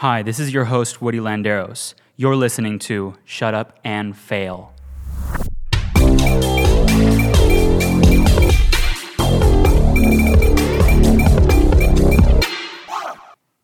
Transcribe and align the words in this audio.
Hi, 0.00 0.20
this 0.20 0.38
is 0.38 0.52
your 0.52 0.66
host, 0.66 1.00
Woody 1.00 1.20
Landeros. 1.20 1.94
You're 2.16 2.36
listening 2.36 2.78
to 2.80 3.14
Shut 3.24 3.54
Up 3.54 3.80
and 3.82 4.14
Fail. 4.14 4.74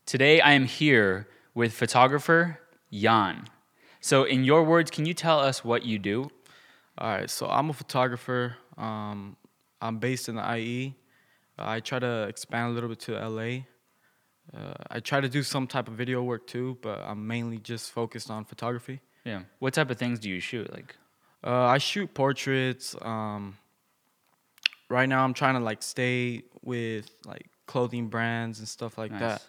Today 0.07 0.41
I 0.41 0.53
am 0.53 0.65
here 0.65 1.27
with 1.53 1.71
photographer 1.71 2.57
Jan. 2.91 3.45
So, 4.01 4.23
in 4.23 4.43
your 4.43 4.63
words, 4.63 4.89
can 4.89 5.05
you 5.05 5.13
tell 5.13 5.39
us 5.39 5.63
what 5.63 5.85
you 5.85 5.99
do? 5.99 6.31
All 6.97 7.09
right, 7.09 7.29
so 7.29 7.45
I'm 7.45 7.69
a 7.69 7.73
photographer. 7.73 8.55
Um, 8.75 9.37
I'm 9.79 9.99
based 9.99 10.27
in 10.29 10.37
the 10.37 10.57
IE. 10.57 10.95
I 11.59 11.79
try 11.79 11.99
to 11.99 12.23
expand 12.23 12.71
a 12.71 12.73
little 12.73 12.89
bit 12.89 13.01
to 13.01 13.11
LA. 13.11 13.65
Uh, 14.55 14.73
I 14.89 14.99
try 14.99 15.21
to 15.21 15.29
do 15.29 15.41
some 15.43 15.67
type 15.67 15.87
of 15.87 15.93
video 15.95 16.21
work 16.23 16.47
too, 16.47 16.77
but 16.81 16.99
I'm 16.99 17.25
mainly 17.27 17.57
just 17.59 17.91
focused 17.91 18.29
on 18.29 18.45
photography. 18.45 18.99
Yeah. 19.23 19.43
What 19.59 19.73
type 19.73 19.89
of 19.89 19.97
things 19.97 20.19
do 20.19 20.29
you 20.29 20.39
shoot? 20.39 20.71
Like, 20.71 20.95
Uh, 21.43 21.65
I 21.65 21.77
shoot 21.77 22.13
portraits. 22.13 22.95
Um, 23.01 23.57
right 24.89 25.07
now, 25.07 25.23
I'm 25.23 25.33
trying 25.33 25.55
to 25.55 25.59
like 25.61 25.81
stay 25.81 26.43
with 26.61 27.09
like 27.25 27.47
clothing 27.65 28.07
brands 28.09 28.59
and 28.59 28.67
stuff 28.67 28.97
like 28.97 29.11
Nice. 29.11 29.21
that. 29.21 29.41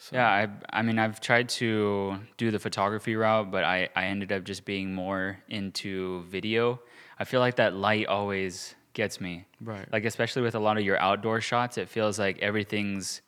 So, 0.00 0.14
yeah, 0.14 0.28
I, 0.28 0.78
I 0.78 0.82
mean, 0.82 0.96
I've 1.00 1.20
tried 1.20 1.48
to 1.60 2.18
do 2.36 2.52
the 2.52 2.58
photography 2.60 3.16
route, 3.16 3.50
but 3.50 3.64
I, 3.64 3.88
I 3.96 4.04
ended 4.04 4.30
up 4.30 4.44
just 4.44 4.64
being 4.64 4.94
more 4.94 5.38
into 5.48 6.22
video. 6.30 6.80
I 7.18 7.24
feel 7.24 7.40
like 7.40 7.56
that 7.56 7.74
light 7.74 8.06
always 8.06 8.76
gets 8.92 9.20
me. 9.20 9.46
Right. 9.60 9.90
Like, 9.92 10.04
especially 10.04 10.42
with 10.42 10.54
a 10.54 10.60
lot 10.60 10.78
of 10.78 10.84
your 10.84 10.98
outdoor 11.00 11.40
shots, 11.40 11.78
it 11.78 11.88
feels 11.88 12.16
like 12.16 12.38
everything's 12.38 13.22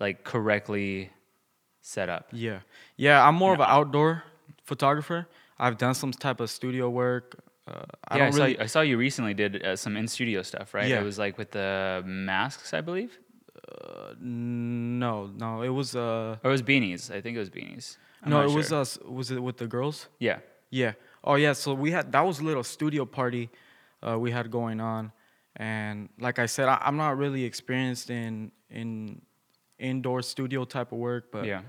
like 0.00 0.24
correctly 0.24 1.10
set 1.80 2.08
up. 2.08 2.28
Yeah, 2.32 2.60
yeah. 2.96 3.26
I'm 3.26 3.34
more 3.34 3.54
of 3.54 3.60
an 3.60 3.66
outdoor 3.68 4.24
photographer. 4.64 5.26
I've 5.58 5.78
done 5.78 5.94
some 5.94 6.12
type 6.12 6.40
of 6.40 6.50
studio 6.50 6.90
work. 6.90 7.42
Uh, 7.68 7.84
I 8.08 8.18
yeah, 8.18 8.26
I 8.26 8.30
saw, 8.30 8.36
really. 8.36 8.50
you, 8.52 8.56
I 8.60 8.66
saw 8.66 8.80
you 8.82 8.96
recently 8.96 9.34
did 9.34 9.64
uh, 9.64 9.74
some 9.76 9.96
in 9.96 10.06
studio 10.06 10.42
stuff, 10.42 10.74
right? 10.74 10.88
Yeah. 10.88 11.00
It 11.00 11.04
was 11.04 11.18
like 11.18 11.38
with 11.38 11.50
the 11.50 12.02
masks, 12.06 12.72
I 12.74 12.80
believe. 12.80 13.18
Uh, 13.66 14.14
no, 14.20 15.26
no. 15.26 15.62
It 15.62 15.70
was 15.70 15.96
uh. 15.96 16.36
Or 16.44 16.50
it 16.50 16.52
was 16.52 16.62
beanies. 16.62 17.10
I 17.10 17.20
think 17.20 17.36
it 17.36 17.40
was 17.40 17.50
beanies. 17.50 17.96
I'm 18.22 18.30
no, 18.30 18.42
it 18.42 18.50
was 18.50 18.72
us. 18.72 18.98
Was 18.98 19.30
it 19.30 19.42
with 19.42 19.56
the 19.56 19.66
girls? 19.66 20.08
Yeah. 20.18 20.38
Yeah. 20.70 20.92
Oh 21.24 21.34
yeah. 21.34 21.52
So 21.52 21.74
we 21.74 21.90
had 21.90 22.12
that 22.12 22.20
was 22.20 22.40
a 22.40 22.44
little 22.44 22.64
studio 22.64 23.04
party 23.04 23.50
uh, 24.06 24.18
we 24.18 24.30
had 24.30 24.50
going 24.50 24.80
on, 24.80 25.12
and 25.56 26.08
like 26.18 26.38
I 26.38 26.46
said, 26.46 26.68
I, 26.68 26.78
I'm 26.82 26.96
not 26.96 27.16
really 27.16 27.44
experienced 27.44 28.10
in 28.10 28.52
in 28.70 29.22
indoor 29.78 30.22
studio 30.22 30.64
type 30.64 30.92
of 30.92 30.98
work, 30.98 31.30
but 31.30 31.44
yeah. 31.44 31.62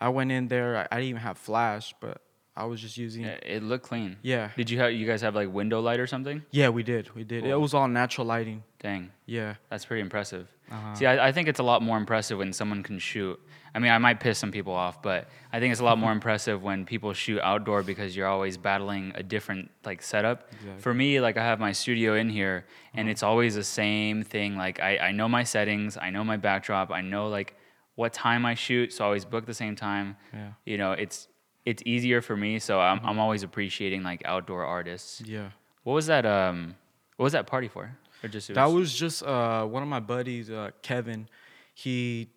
I 0.00 0.08
went 0.08 0.32
in 0.32 0.48
there. 0.48 0.76
I, 0.76 0.88
I 0.90 0.96
didn't 0.96 1.10
even 1.10 1.22
have 1.22 1.38
flash, 1.38 1.94
but 2.00 2.20
I 2.56 2.64
was 2.64 2.80
just 2.80 2.96
using. 2.96 3.24
Yeah, 3.24 3.38
It 3.42 3.62
looked 3.62 3.86
clean. 3.86 4.16
Yeah. 4.22 4.50
Did 4.56 4.70
you 4.70 4.78
have 4.78 4.92
you 4.92 5.06
guys 5.06 5.22
have 5.22 5.34
like 5.34 5.52
window 5.52 5.80
light 5.80 5.98
or 6.00 6.06
something? 6.06 6.42
Yeah, 6.50 6.68
we 6.68 6.82
did. 6.82 7.14
We 7.14 7.24
did. 7.24 7.44
It 7.44 7.58
was 7.58 7.74
all 7.74 7.88
natural 7.88 8.26
lighting. 8.26 8.62
Dang. 8.80 9.10
Yeah. 9.26 9.54
That's 9.70 9.84
pretty 9.84 10.02
impressive. 10.02 10.48
Uh-huh. 10.70 10.94
See, 10.94 11.06
I, 11.06 11.28
I 11.28 11.32
think 11.32 11.48
it's 11.48 11.60
a 11.60 11.64
lot 11.64 11.82
more 11.82 11.96
impressive 11.96 12.38
when 12.38 12.52
someone 12.52 12.82
can 12.82 12.98
shoot. 12.98 13.40
I 13.74 13.80
mean, 13.80 13.90
I 13.90 13.98
might 13.98 14.20
piss 14.20 14.38
some 14.38 14.52
people 14.52 14.72
off, 14.72 15.02
but 15.02 15.28
I 15.52 15.58
think 15.58 15.72
it's 15.72 15.80
a 15.80 15.84
lot 15.84 15.98
more 15.98 16.12
impressive 16.18 16.62
when 16.62 16.84
people 16.84 17.12
shoot 17.12 17.40
outdoor 17.40 17.82
because 17.82 18.16
you're 18.16 18.28
always 18.28 18.56
battling 18.56 19.12
a 19.14 19.22
different 19.22 19.70
like 19.84 20.00
setup. 20.00 20.48
Exactly. 20.52 20.80
For 20.80 20.94
me, 20.94 21.20
like 21.20 21.36
I 21.36 21.42
have 21.42 21.58
my 21.58 21.72
studio 21.72 22.14
in 22.14 22.30
here, 22.30 22.66
and 22.94 23.08
it's 23.08 23.22
always 23.22 23.56
the 23.56 23.64
same 23.64 24.22
thing. 24.22 24.56
Like 24.56 24.80
I, 24.80 24.98
I 24.98 25.12
know 25.12 25.28
my 25.28 25.42
settings, 25.42 25.98
I 26.00 26.10
know 26.10 26.24
my 26.24 26.36
backdrop, 26.36 26.90
I 26.90 27.00
know 27.00 27.28
like 27.28 27.56
what 27.96 28.12
time 28.12 28.46
I 28.46 28.54
shoot, 28.54 28.92
so 28.92 29.04
I 29.04 29.06
always 29.06 29.24
book 29.24 29.46
the 29.46 29.54
same 29.54 29.76
time. 29.76 30.16
Yeah. 30.32 30.52
You 30.64 30.78
know, 30.78 30.92
it's 30.92 31.28
it's 31.64 31.82
easier 31.84 32.22
for 32.22 32.36
me, 32.36 32.58
so 32.60 32.80
I'm 32.80 33.00
I'm 33.04 33.18
always 33.18 33.42
appreciating 33.42 34.02
like 34.02 34.22
outdoor 34.24 34.64
artists. 34.64 35.20
Yeah. 35.20 35.50
What 35.82 35.94
was 35.94 36.06
that? 36.06 36.24
Um, 36.24 36.76
what 37.16 37.24
was 37.24 37.32
that 37.32 37.46
party 37.46 37.68
for? 37.68 37.96
Or 38.24 38.28
just 38.28 38.52
That 38.54 38.66
was 38.72 38.94
just 38.94 39.22
uh, 39.22 39.66
one 39.66 39.82
of 39.82 39.88
my 39.88 40.00
buddies, 40.00 40.50
uh, 40.50 40.70
Kevin. 40.82 41.28
He 41.74 42.30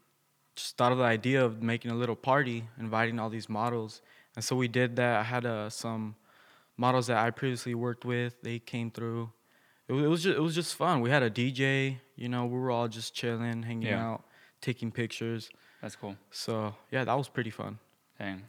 just 0.56 0.76
thought 0.78 0.92
of 0.92 0.98
the 0.98 1.04
idea 1.06 1.44
of 1.46 1.64
making 1.64 1.92
a 1.92 1.96
little 1.96 2.16
party, 2.16 2.68
inviting 2.80 3.20
all 3.20 3.30
these 3.30 3.48
models, 3.48 4.02
and 4.36 4.44
so 4.44 4.56
we 4.56 4.68
did 4.68 4.96
that. 4.98 5.20
I 5.20 5.24
had 5.24 5.46
uh, 5.46 5.70
some 5.70 6.16
models 6.76 7.08
that 7.08 7.18
I 7.18 7.32
previously 7.32 7.74
worked 7.74 8.04
with. 8.06 8.42
They 8.42 8.60
came 8.60 8.92
through. 8.92 9.32
It 9.88 9.94
was, 9.94 10.04
it 10.04 10.08
was 10.10 10.24
just 10.24 10.38
it 10.38 10.42
was 10.42 10.56
just 10.56 10.76
fun. 10.76 11.00
We 11.02 11.10
had 11.10 11.24
a 11.24 11.30
DJ. 11.30 11.98
You 12.18 12.28
know, 12.30 12.46
we 12.46 12.60
were 12.60 12.70
all 12.72 12.88
just 12.90 13.14
chilling, 13.14 13.64
hanging 13.64 13.84
Yeah. 13.88 14.06
out, 14.06 14.24
taking 14.60 14.92
pictures. 14.92 15.50
that's 15.82 15.96
cool. 15.96 16.18
So 16.32 16.76
yeah, 16.92 17.06
that 17.06 17.14
was 17.18 17.30
pretty 17.30 17.52
fun. 17.52 17.80
Dang. 18.20 18.44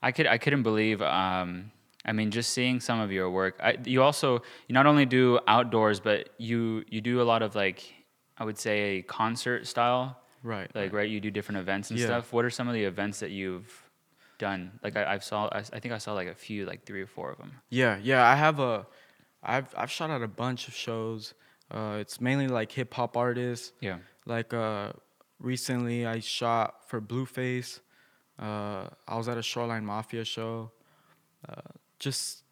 I 0.00 0.10
could 0.12 0.26
I 0.26 0.38
couldn't 0.38 0.62
believe 0.62 1.02
um 1.02 1.70
I 2.04 2.12
mean 2.12 2.30
just 2.30 2.50
seeing 2.52 2.80
some 2.80 2.98
of 3.00 3.12
your 3.12 3.30
work. 3.30 3.54
I, 3.62 3.76
you 3.84 4.02
also 4.02 4.42
you 4.68 4.72
not 4.74 4.86
only 4.86 5.06
do 5.06 5.38
outdoors 5.46 6.00
but 6.00 6.30
you 6.38 6.84
you 6.88 7.00
do 7.00 7.20
a 7.22 7.26
lot 7.32 7.42
of 7.42 7.54
like 7.54 7.82
I 8.38 8.44
would 8.44 8.58
say 8.58 9.02
concert 9.06 9.66
style 9.66 10.18
Right. 10.42 10.68
like 10.74 10.92
right 10.92 11.08
you 11.08 11.20
do 11.20 11.30
different 11.30 11.58
events 11.60 11.90
and 11.90 11.98
Yeah. 11.98 12.06
stuff. 12.06 12.32
What 12.32 12.44
are 12.44 12.50
some 12.50 12.66
of 12.68 12.74
the 12.74 12.84
events 12.84 13.20
that 13.20 13.30
you've 13.30 13.70
done? 14.38 14.80
Like 14.82 14.96
I, 14.96 15.12
I've 15.14 15.22
saw 15.22 15.48
I, 15.52 15.58
I 15.58 15.78
think 15.80 15.94
I 15.94 15.98
saw 15.98 16.12
like 16.14 16.28
a 16.28 16.34
few 16.34 16.66
like 16.66 16.84
3 16.84 17.02
or 17.02 17.06
4 17.06 17.30
of 17.32 17.38
them. 17.38 17.52
Yeah, 17.70 17.98
yeah. 18.02 18.26
I 18.26 18.34
have 18.34 18.58
a, 18.58 18.86
I've 19.42 19.72
I've 19.76 19.90
shot 19.90 20.10
at 20.10 20.22
a 20.22 20.28
bunch 20.28 20.66
of 20.68 20.74
shows. 20.74 21.34
Uh, 21.70 21.98
it's 22.00 22.20
mainly 22.20 22.48
like 22.48 22.72
hip 22.72 22.92
hop 22.94 23.16
artists. 23.16 23.72
Yeah. 23.80 23.98
Like 24.26 24.52
uh, 24.52 24.92
recently, 25.38 26.06
I 26.06 26.18
shot 26.20 26.88
for 26.88 27.00
Blueface. 27.00 27.80
Uh, 28.38 28.88
I 29.06 29.16
was 29.16 29.28
at 29.28 29.38
a 29.38 29.42
Shoreline 29.42 29.84
Mafia 29.86 30.24
show. 30.24 30.70
Uh, 31.48 31.60
just 32.02 32.42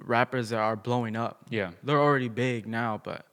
rappers 0.00 0.48
that 0.50 0.58
are 0.58 0.74
blowing 0.76 1.16
up. 1.16 1.44
Yeah. 1.50 1.70
They're 1.84 2.00
already 2.00 2.28
big 2.28 2.66
now, 2.66 3.00
but 3.02 3.26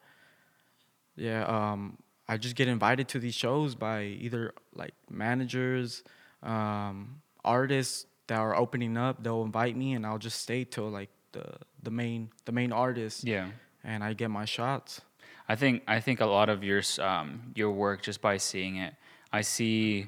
yeah, 1.15 1.45
um, 1.45 1.97
I 2.27 2.37
just 2.37 2.55
get 2.55 2.67
invited 2.67 3.07
to 3.09 3.19
these 3.19 3.33
shows 3.35 3.75
by 3.75 4.03
either 4.03 4.53
like 4.75 4.93
managers, 5.09 6.03
um, 6.41 7.21
artists 7.45 8.05
that 8.27 8.39
are 8.39 8.55
opening 8.55 8.97
up. 8.97 9.23
They'll 9.23 9.43
invite 9.43 9.75
me, 9.77 9.93
and 9.93 10.05
I'll 10.05 10.17
just 10.17 10.41
stay 10.41 10.63
till 10.63 10.89
like 10.89 11.09
the 11.31 11.45
the 11.81 11.91
main 11.91 12.29
the 12.45 12.51
main 12.51 12.71
artist, 12.71 13.23
Yeah. 13.23 13.49
and 13.83 14.03
I 14.03 14.13
get 14.13 14.29
my 14.29 14.45
shots. 14.45 15.01
I 15.47 15.55
think 15.55 15.83
I 15.87 15.99
think 15.99 16.21
a 16.21 16.25
lot 16.25 16.49
of 16.49 16.63
your 16.63 16.81
um, 17.01 17.51
your 17.55 17.71
work 17.71 18.01
just 18.01 18.21
by 18.21 18.37
seeing 18.37 18.77
it, 18.77 18.93
I 19.31 19.41
see 19.41 20.07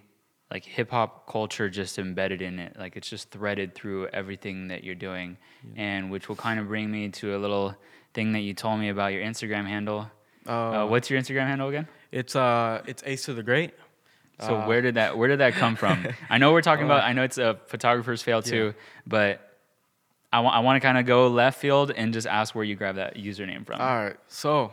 like 0.52 0.64
hip 0.64 0.92
hop 0.92 1.28
culture 1.28 1.70
just 1.70 1.98
embedded 2.00 2.42
in 2.42 2.60
it. 2.60 2.76
Like 2.78 2.96
it's 2.98 3.10
just 3.10 3.32
threaded 3.32 3.74
through 3.74 4.08
everything 4.08 4.68
that 4.70 4.84
you're 4.84 4.96
doing, 4.96 5.38
and 5.76 6.12
which 6.12 6.30
will 6.30 6.36
kind 6.36 6.60
of 6.60 6.68
bring 6.68 6.92
me 6.92 7.10
to 7.10 7.36
a 7.36 7.40
little 7.40 7.76
thing 8.14 8.32
that 8.34 8.42
you 8.42 8.54
told 8.54 8.80
me 8.80 8.90
about 8.90 9.12
your 9.14 9.24
Instagram 9.24 9.66
handle. 9.66 10.10
Uh, 10.48 10.52
Uh, 10.52 10.86
what's 10.88 11.10
your 11.10 11.20
Instagram 11.20 11.48
handle 11.48 11.68
again? 11.70 11.88
It's 12.12 12.36
uh, 12.36 12.82
it's 12.86 13.02
Ace 13.06 13.28
of 13.28 13.36
the 13.36 13.44
Great. 13.44 13.74
So 14.40 14.56
Uh, 14.58 14.68
where 14.68 14.82
did 14.82 14.96
that 14.96 15.18
where 15.18 15.28
did 15.30 15.40
that 15.40 15.54
come 15.54 15.76
from? 15.76 16.06
I 16.30 16.38
know 16.38 16.52
we're 16.54 16.62
talking 16.62 16.86
about. 16.86 17.04
I 17.04 17.14
know 17.14 17.24
it's 17.24 17.38
a 17.38 17.58
photographer's 17.68 18.22
fail 18.22 18.42
too, 18.42 18.74
but 19.08 19.40
I 20.32 20.42
want 20.42 20.56
I 20.56 20.60
want 20.60 20.76
to 20.76 20.86
kind 20.86 20.98
of 20.98 21.06
go 21.06 21.28
left 21.28 21.60
field 21.60 21.92
and 21.92 22.14
just 22.14 22.28
ask 22.28 22.54
where 22.54 22.64
you 22.66 22.76
grab 22.76 22.96
that 22.98 23.16
username 23.16 23.66
from. 23.66 23.80
All 23.82 23.96
right, 24.04 24.18
so 24.28 24.72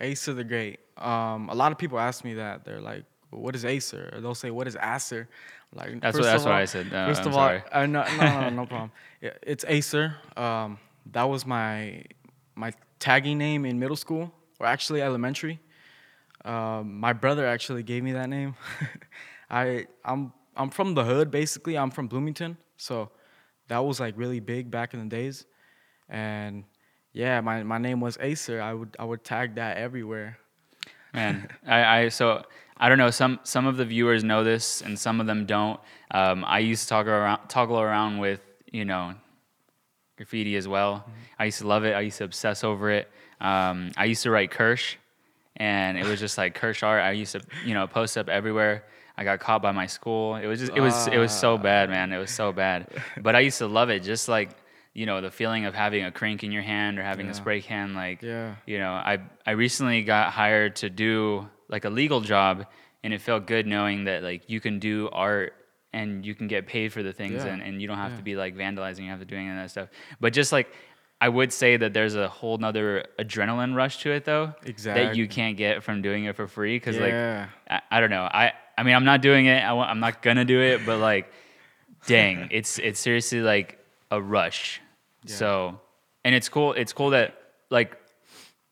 Ace 0.00 0.28
of 0.28 0.36
the 0.36 0.44
Great. 0.44 0.80
Um, 0.98 1.48
a 1.48 1.54
lot 1.54 1.72
of 1.72 1.78
people 1.78 1.98
ask 1.98 2.24
me 2.24 2.34
that. 2.34 2.64
They're 2.64 2.80
like, 2.80 3.04
"What 3.34 3.54
is 3.54 3.64
Acer?" 3.64 4.10
Or 4.12 4.20
they'll 4.20 4.34
say, 4.34 4.50
"What 4.50 4.66
is 4.68 4.76
Acer?" 4.76 5.28
Like, 5.74 6.00
That's 6.00 6.16
what- 6.16 6.24
that's 6.24 6.42
of 6.44 6.50
what 6.50 6.54
I 6.54 6.64
said. 6.66 6.92
Uh, 6.92 7.06
first 7.08 7.22
I'm 7.22 7.28
of 7.28 7.34
sorry. 7.34 7.62
all, 7.72 7.82
uh, 7.82 7.86
no, 7.86 8.04
no, 8.16 8.40
no, 8.40 8.48
no 8.50 8.66
problem. 8.72 8.92
It's 9.20 9.64
Aser. 9.66 10.14
Um, 10.36 10.78
that 11.12 11.24
was 11.24 11.44
my 11.46 12.04
my 12.54 12.72
tagging 13.00 13.38
name 13.38 13.64
in 13.64 13.78
middle 13.78 13.96
school, 13.96 14.32
or 14.60 14.66
actually 14.66 15.02
elementary. 15.02 15.58
Um, 16.44 17.00
my 17.00 17.12
brother 17.12 17.46
actually 17.46 17.82
gave 17.82 18.02
me 18.02 18.12
that 18.12 18.28
name. 18.28 18.54
I 19.50 19.86
I'm 20.04 20.32
I'm 20.56 20.70
from 20.70 20.94
the 20.94 21.04
hood 21.04 21.30
basically. 21.30 21.76
I'm 21.76 21.90
from 21.90 22.06
Bloomington, 22.06 22.56
so 22.76 23.10
that 23.68 23.78
was 23.78 23.98
like 24.00 24.14
really 24.16 24.40
big 24.40 24.70
back 24.70 24.94
in 24.94 25.00
the 25.00 25.06
days, 25.08 25.46
and 26.08 26.64
yeah, 27.12 27.40
my, 27.40 27.62
my 27.62 27.78
name 27.78 28.00
was 28.00 28.18
Aser. 28.20 28.60
I 28.60 28.74
would 28.74 28.96
I 28.98 29.04
would 29.04 29.24
tag 29.24 29.54
that 29.56 29.76
everywhere. 29.78 30.38
Man, 31.12 31.48
I, 31.66 31.84
I 32.00 32.08
so 32.08 32.42
I 32.76 32.88
don't 32.88 32.98
know. 32.98 33.10
Some 33.10 33.40
some 33.44 33.66
of 33.66 33.76
the 33.76 33.84
viewers 33.84 34.24
know 34.24 34.42
this, 34.44 34.80
and 34.82 34.98
some 34.98 35.20
of 35.20 35.26
them 35.26 35.46
don't. 35.46 35.78
Um, 36.10 36.44
I 36.46 36.58
used 36.58 36.82
to 36.84 36.88
toggle 36.88 37.12
around, 37.12 37.48
toggle 37.48 37.80
around 37.80 38.18
with 38.18 38.40
you 38.72 38.84
know 38.84 39.14
graffiti 40.16 40.56
as 40.56 40.66
well. 40.68 41.04
I 41.38 41.46
used 41.46 41.58
to 41.58 41.66
love 41.66 41.84
it. 41.84 41.94
I 41.94 42.00
used 42.00 42.18
to 42.18 42.24
obsess 42.24 42.64
over 42.64 42.90
it. 42.90 43.10
Um, 43.40 43.90
I 43.96 44.04
used 44.06 44.22
to 44.24 44.30
write 44.30 44.50
Kirsch, 44.50 44.96
and 45.56 45.98
it 45.98 46.04
was 46.04 46.20
just 46.20 46.38
like 46.38 46.54
Kirsch 46.54 46.82
art. 46.82 47.02
I 47.02 47.12
used 47.12 47.32
to 47.32 47.40
you 47.64 47.74
know 47.74 47.86
post 47.86 48.16
up 48.18 48.28
everywhere. 48.28 48.84
I 49.16 49.22
got 49.22 49.38
caught 49.38 49.62
by 49.62 49.70
my 49.72 49.86
school. 49.86 50.34
It 50.36 50.46
was 50.46 50.58
just 50.60 50.72
it 50.74 50.80
was 50.80 51.06
it 51.06 51.18
was 51.18 51.32
so 51.32 51.56
bad, 51.58 51.90
man. 51.90 52.12
It 52.12 52.18
was 52.18 52.30
so 52.32 52.52
bad. 52.52 52.88
But 53.20 53.36
I 53.36 53.40
used 53.40 53.58
to 53.58 53.66
love 53.68 53.88
it. 53.90 54.00
Just 54.02 54.28
like 54.28 54.50
you 54.92 55.06
know 55.06 55.20
the 55.20 55.30
feeling 55.30 55.64
of 55.66 55.74
having 55.74 56.04
a 56.04 56.10
crank 56.10 56.42
in 56.42 56.50
your 56.50 56.62
hand 56.62 56.98
or 56.98 57.02
having 57.02 57.28
a 57.28 57.34
spray 57.34 57.60
can. 57.62 57.94
Like 57.94 58.22
Yeah. 58.22 58.56
you 58.66 58.78
know, 58.78 58.90
I 58.92 59.20
I 59.46 59.52
recently 59.52 60.02
got 60.02 60.32
hired 60.32 60.76
to 60.76 60.90
do 60.90 61.48
like 61.68 61.84
a 61.84 61.90
legal 61.90 62.20
job 62.20 62.66
and 63.02 63.12
it 63.12 63.20
felt 63.20 63.46
good 63.46 63.66
knowing 63.66 64.04
that 64.04 64.22
like 64.22 64.48
you 64.48 64.60
can 64.60 64.78
do 64.78 65.08
art 65.12 65.54
and 65.92 66.24
you 66.26 66.34
can 66.34 66.48
get 66.48 66.66
paid 66.66 66.92
for 66.92 67.02
the 67.02 67.12
things 67.12 67.44
Yeah. 67.44 67.52
and, 67.52 67.62
and 67.62 67.80
you 67.80 67.86
don't 67.88 67.98
have 67.98 68.12
Yeah. 68.12 68.16
to 68.18 68.22
be 68.22 68.36
like 68.36 68.54
vandalizing 68.56 69.00
you 69.04 69.10
have 69.10 69.20
to 69.20 69.24
do 69.24 69.36
any 69.36 69.48
of 69.50 69.56
that 69.56 69.70
stuff 69.70 69.88
but 70.20 70.32
just 70.32 70.52
like 70.52 70.68
i 71.20 71.28
would 71.28 71.52
say 71.52 71.76
that 71.76 71.92
there's 71.94 72.16
a 72.16 72.28
whole 72.28 72.58
nother 72.58 73.04
adrenaline 73.18 73.74
rush 73.74 73.98
to 74.02 74.10
it 74.10 74.24
though 74.24 74.52
exactly 74.64 75.04
that 75.06 75.16
you 75.16 75.28
can't 75.28 75.56
get 75.56 75.82
from 75.82 76.02
doing 76.02 76.24
it 76.24 76.34
for 76.36 76.46
free 76.48 76.76
because 76.76 76.96
Yeah. 76.96 77.48
like 77.68 77.82
I, 77.90 77.96
I 77.96 78.00
don't 78.00 78.10
know 78.10 78.24
i 78.24 78.52
i 78.76 78.82
mean 78.82 78.94
i'm 78.94 79.04
not 79.04 79.22
doing 79.22 79.46
it 79.46 79.62
I, 79.62 79.70
i'm 79.78 80.00
not 80.00 80.22
gonna 80.22 80.44
do 80.44 80.60
it 80.60 80.84
but 80.84 80.98
like 80.98 81.30
dang 82.06 82.48
it's 82.50 82.78
it's 82.78 83.00
seriously 83.00 83.40
like 83.40 83.78
a 84.10 84.20
rush 84.20 84.80
so 85.26 85.80
and 86.24 86.34
it's 86.34 86.48
cool 86.48 86.72
it's 86.74 86.92
cool 86.92 87.10
that 87.10 87.34
like 87.70 87.96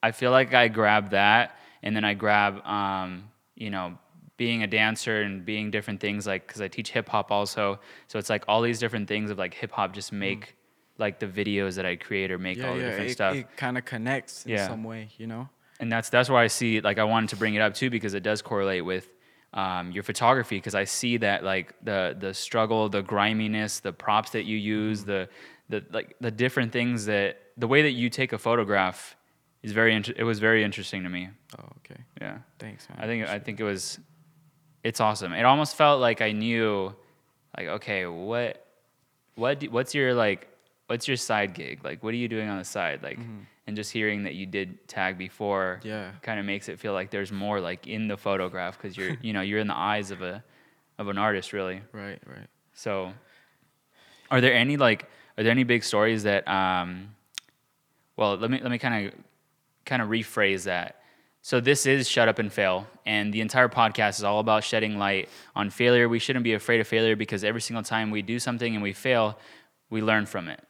i 0.02 0.10
feel 0.10 0.30
like 0.30 0.52
i 0.52 0.68
grab 0.68 1.10
that 1.10 1.56
and 1.82 1.94
then 1.96 2.04
i 2.04 2.14
grab 2.14 2.64
um 2.66 3.28
you 3.54 3.70
know 3.70 3.96
being 4.36 4.62
a 4.62 4.66
dancer 4.66 5.22
and 5.22 5.44
being 5.44 5.70
different 5.70 6.00
things 6.00 6.26
like 6.26 6.46
because 6.46 6.60
i 6.60 6.68
teach 6.68 6.90
hip-hop 6.90 7.30
also 7.30 7.78
so 8.08 8.18
it's 8.18 8.30
like 8.30 8.44
all 8.48 8.60
these 8.62 8.78
different 8.78 9.06
things 9.08 9.30
of 9.30 9.38
like 9.38 9.54
hip-hop 9.54 9.92
just 9.92 10.12
make 10.12 10.56
like 10.98 11.18
the 11.20 11.26
videos 11.26 11.76
that 11.76 11.86
i 11.86 11.94
create 11.96 12.30
or 12.30 12.38
make 12.38 12.58
Mm. 12.58 12.62
yeah, 12.62 12.68
all 12.68 12.74
the 12.76 12.80
yeah. 12.82 12.88
different 12.90 13.10
It, 13.10 13.14
stuff 13.14 13.34
it 13.36 13.56
kind 13.56 13.76
of 13.78 13.84
connects 13.84 14.44
in 14.46 14.52
Yeah. 14.52 14.66
some 14.68 14.84
way, 14.84 15.08
you 15.18 15.26
know. 15.26 15.48
and 15.80 15.90
that's 15.90 16.08
that's 16.10 16.28
why 16.28 16.42
I 16.44 16.48
see 16.48 16.80
like 16.80 16.98
I 16.98 17.04
wanted 17.04 17.30
to 17.30 17.36
bring 17.36 17.54
it 17.54 17.60
up 17.60 17.74
too 17.74 17.90
because 17.90 18.14
it 18.14 18.22
does 18.22 18.40
correlate 18.42 18.84
with 18.84 19.08
um, 19.54 19.90
your 19.92 20.02
photography 20.02 20.56
because 20.56 20.74
I 20.74 20.84
see 20.84 21.18
that 21.18 21.42
like 21.44 21.74
the 21.84 22.16
the 22.18 22.32
struggle, 22.32 22.88
the 22.88 23.02
griminess, 23.02 23.80
the 23.80 23.92
props 23.92 24.30
that 24.30 24.44
you 24.44 24.56
use, 24.56 25.04
the 25.04 25.28
the 25.68 25.84
like 25.90 26.14
the 26.20 26.30
different 26.30 26.72
things 26.72 27.04
that 27.06 27.38
the 27.58 27.66
way 27.66 27.82
that 27.82 27.90
you 27.92 28.08
take 28.08 28.32
a 28.32 28.38
photograph 28.38 29.16
is 29.62 29.72
very 29.72 29.94
inter- 29.94 30.14
it 30.16 30.24
was 30.24 30.38
very 30.38 30.64
interesting 30.64 31.02
to 31.04 31.08
me. 31.08 31.28
Oh, 31.58 31.64
okay. 31.78 32.00
Yeah, 32.20 32.38
Thanks, 32.58 32.88
man. 32.88 32.98
I 33.00 33.06
think 33.06 33.28
I 33.28 33.38
think 33.38 33.60
it 33.60 33.64
was 33.64 33.98
it's 34.82 35.00
awesome. 35.00 35.32
It 35.32 35.44
almost 35.44 35.76
felt 35.76 36.00
like 36.00 36.20
I 36.20 36.32
knew 36.32 36.94
like 37.56 37.66
okay 37.68 38.06
what 38.06 38.66
what 39.36 39.60
do, 39.60 39.70
what's 39.70 39.94
your 39.94 40.14
like 40.14 40.48
what's 40.88 41.06
your 41.08 41.16
side 41.16 41.54
gig 41.54 41.84
like 41.84 42.02
what 42.02 42.12
are 42.12 42.16
you 42.18 42.28
doing 42.28 42.48
on 42.48 42.58
the 42.58 42.64
side 42.64 43.02
like 43.02 43.18
and 43.66 43.76
just 43.76 43.92
hearing 43.92 44.24
that 44.24 44.34
you 44.34 44.44
did 44.46 44.86
tag 44.88 45.16
before 45.16 45.80
Yeah. 45.84 46.10
kind 46.22 46.38
of 46.40 46.44
makes 46.44 46.68
it 46.68 46.78
feel 46.80 46.92
like 46.92 47.10
there's 47.10 47.30
more 47.32 47.60
like 47.60 47.86
in 47.86 48.08
the 48.08 48.16
photograph 48.16 48.76
because 48.76 48.96
you're 48.96 49.16
you 49.22 49.32
know 49.32 49.40
you're 49.42 49.60
in 49.60 49.68
the 49.68 49.76
eyes 49.76 50.10
of 50.10 50.20
a 50.22 50.42
of 50.98 51.08
an 51.08 51.16
artist 51.18 51.52
really 51.52 51.80
Right, 51.92 52.20
right. 52.26 52.46
so 52.74 53.12
are 54.30 54.40
there 54.40 54.54
any 54.54 54.76
like 54.76 55.08
are 55.38 55.44
there 55.44 55.50
any 55.52 55.64
big 55.64 55.84
stories 55.84 56.24
that 56.24 56.46
um 56.48 57.14
well 58.16 58.36
let 58.36 58.50
me 58.50 58.58
let 58.60 58.70
me 58.70 58.78
kind 58.78 59.06
of 59.06 59.14
kind 59.84 60.02
of 60.02 60.08
rephrase 60.08 60.64
that 60.64 60.96
so 61.44 61.60
this 61.60 61.86
is 61.86 62.08
shut 62.08 62.28
up 62.28 62.38
and 62.38 62.52
fail 62.52 62.86
and 63.04 63.32
the 63.32 63.40
entire 63.40 63.68
podcast 63.68 64.18
is 64.18 64.24
all 64.24 64.38
about 64.38 64.62
shedding 64.62 64.98
light 64.98 65.28
on 65.56 65.70
failure 65.70 66.08
we 66.08 66.18
shouldn't 66.18 66.44
be 66.44 66.54
afraid 66.54 66.80
of 66.80 66.86
failure 66.86 67.16
because 67.16 67.44
every 67.44 67.60
single 67.60 67.82
time 67.82 68.10
we 68.10 68.22
do 68.22 68.38
something 68.38 68.74
and 68.74 68.82
we 68.82 68.92
fail 68.92 69.38
we 69.90 70.00
learn 70.00 70.26
from 70.26 70.48
it 70.48 70.62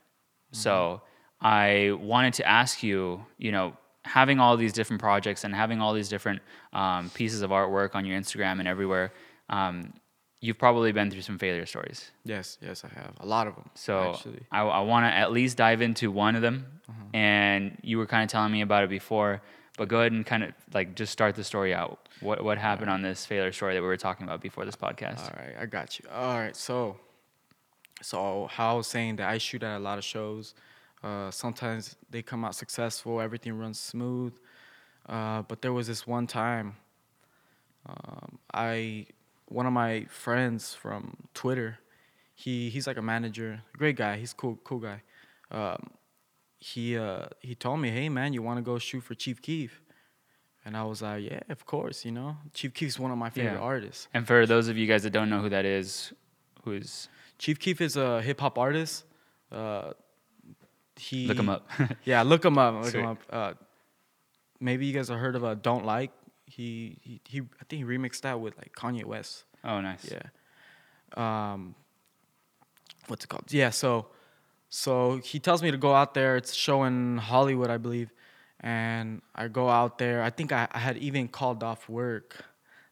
so 0.52 1.00
I 1.42 1.96
wanted 2.00 2.34
to 2.34 2.46
ask 2.46 2.82
you, 2.82 3.24
you 3.36 3.50
know, 3.50 3.76
having 4.04 4.38
all 4.38 4.56
these 4.56 4.72
different 4.72 5.00
projects 5.00 5.44
and 5.44 5.54
having 5.54 5.80
all 5.80 5.92
these 5.92 6.08
different 6.08 6.40
um, 6.72 7.10
pieces 7.10 7.42
of 7.42 7.50
artwork 7.50 7.94
on 7.94 8.04
your 8.04 8.18
Instagram 8.18 8.58
and 8.60 8.68
everywhere, 8.68 9.12
um, 9.48 9.92
you've 10.40 10.58
probably 10.58 10.92
been 10.92 11.10
through 11.10 11.22
some 11.22 11.38
failure 11.38 11.66
stories. 11.66 12.10
Yes, 12.24 12.58
yes, 12.60 12.84
I 12.84 12.88
have 12.94 13.14
a 13.20 13.26
lot 13.26 13.46
of 13.48 13.54
them. 13.56 13.70
So 13.74 14.12
actually, 14.14 14.40
I, 14.52 14.62
I 14.62 14.80
want 14.80 15.04
to 15.04 15.12
at 15.12 15.32
least 15.32 15.56
dive 15.56 15.82
into 15.82 16.10
one 16.10 16.36
of 16.36 16.42
them. 16.42 16.66
And 17.12 17.78
you 17.82 17.98
were 17.98 18.06
kind 18.06 18.22
of 18.22 18.30
telling 18.30 18.52
me 18.52 18.62
about 18.62 18.84
it 18.84 18.90
before, 18.90 19.42
but 19.76 19.88
go 19.88 20.00
ahead 20.00 20.12
and 20.12 20.24
kind 20.24 20.44
of 20.44 20.52
like 20.72 20.94
just 20.94 21.12
start 21.12 21.34
the 21.34 21.44
story 21.44 21.74
out. 21.74 22.08
What 22.20 22.42
what 22.42 22.58
happened 22.58 22.90
on 22.90 23.02
this 23.02 23.26
failure 23.26 23.52
story 23.52 23.74
that 23.74 23.82
we 23.82 23.86
were 23.86 23.96
talking 23.96 24.24
about 24.24 24.40
before 24.40 24.64
this 24.64 24.76
podcast? 24.76 25.24
all 25.24 25.36
right, 25.36 25.54
I 25.60 25.66
got 25.66 25.98
you. 25.98 26.06
All 26.12 26.38
right, 26.38 26.56
so, 26.56 26.98
so 28.00 28.48
how 28.50 28.74
I 28.74 28.76
was 28.76 28.86
saying 28.86 29.16
that 29.16 29.28
I 29.28 29.38
shoot 29.38 29.62
at 29.62 29.76
a 29.76 29.78
lot 29.78 29.98
of 29.98 30.04
shows. 30.04 30.54
Uh, 31.02 31.30
sometimes 31.30 31.96
they 32.10 32.22
come 32.22 32.44
out 32.44 32.54
successful, 32.54 33.20
everything 33.20 33.58
runs 33.58 33.80
smooth. 33.80 34.32
Uh, 35.08 35.42
but 35.42 35.62
there 35.62 35.72
was 35.72 35.88
this 35.88 36.06
one 36.06 36.28
time, 36.28 36.76
um, 37.86 38.38
I 38.54 39.06
one 39.46 39.66
of 39.66 39.72
my 39.72 40.06
friends 40.08 40.74
from 40.74 41.16
Twitter, 41.34 41.78
he 42.34 42.70
he's 42.70 42.86
like 42.86 42.96
a 42.96 43.02
manager, 43.02 43.62
great 43.76 43.96
guy. 43.96 44.16
He's 44.16 44.32
cool, 44.32 44.58
cool 44.64 44.78
guy. 44.78 45.02
Um, 45.50 45.90
he 46.70 46.84
uh, 46.96 47.26
he 47.40 47.54
told 47.64 47.78
me, 47.80 47.90
hey 47.90 48.08
man, 48.08 48.32
you 48.34 48.42
want 48.48 48.58
to 48.58 48.62
go 48.62 48.78
shoot 48.78 49.02
for 49.02 49.14
Chief 49.14 49.40
Keef? 49.42 49.80
And 50.64 50.76
I 50.76 50.84
was 50.84 51.02
like, 51.02 51.24
yeah, 51.30 51.40
of 51.48 51.66
course. 51.66 52.04
You 52.06 52.12
know, 52.12 52.36
Chief 52.54 52.72
Keef's 52.72 52.98
one 52.98 53.10
of 53.10 53.18
my 53.18 53.30
favorite 53.30 53.54
Yeah. 53.58 53.72
artists. 53.72 54.06
And 54.14 54.26
for 54.26 54.46
those 54.46 54.68
of 54.70 54.76
you 54.80 54.86
guys 54.86 55.02
that 55.02 55.10
don't 55.18 55.28
know 55.28 55.40
who 55.40 55.48
that 55.48 55.64
is, 55.64 56.12
who's 56.64 57.08
Chief 57.38 57.58
Keef 57.58 57.80
is 57.80 57.96
a 57.96 58.22
hip 58.22 58.38
hop 58.40 58.58
artist. 58.58 59.04
Uh, 59.50 59.92
he 60.96 61.26
look 61.26 61.38
him 61.38 61.48
up. 61.48 61.68
Yeah, 62.04 62.22
look 62.22 62.44
him 62.44 62.58
up. 62.58 62.74
Look 62.74 62.90
Sweet. 62.92 63.00
him 63.00 63.06
up. 63.06 63.18
Uh, 63.30 63.52
maybe 64.60 64.86
you 64.86 64.92
guys 64.94 65.08
have 65.08 65.18
heard 65.18 65.34
of 65.36 65.42
a 65.42 65.54
"Don't 65.56 65.84
Like." 65.84 66.12
He, 66.46 66.98
he 67.02 67.20
he 67.32 67.38
I 67.40 67.64
think 67.68 67.78
he 67.82 67.84
remixed 67.84 68.20
that 68.22 68.38
with 68.40 68.56
like 68.58 68.72
Kanye 68.76 69.04
West. 69.04 69.44
oh, 69.64 69.80
nice. 69.80 70.04
Yeah. 70.14 70.26
Um. 71.16 71.74
What's 73.08 73.24
it 73.24 73.28
called? 73.28 73.52
Yeah. 73.52 73.70
So, 73.70 74.06
so 74.74 75.19
he 75.22 75.38
tells 75.38 75.62
me 75.62 75.70
to 75.70 75.76
go 75.76 75.92
out 75.94 76.14
there. 76.14 76.34
It's 76.38 76.54
showing 76.54 77.19
Hollywood, 77.19 77.69
I 77.69 77.76
believe, 77.76 78.10
and 78.60 79.20
I 79.34 79.48
go 79.48 79.69
out 79.69 79.98
there. 79.98 80.22
I 80.22 80.30
think 80.30 80.50
I, 80.50 80.66
I 80.72 80.78
had 80.78 80.96
even 80.96 81.28
called 81.28 81.62
off 81.62 81.90
work, 81.90 82.42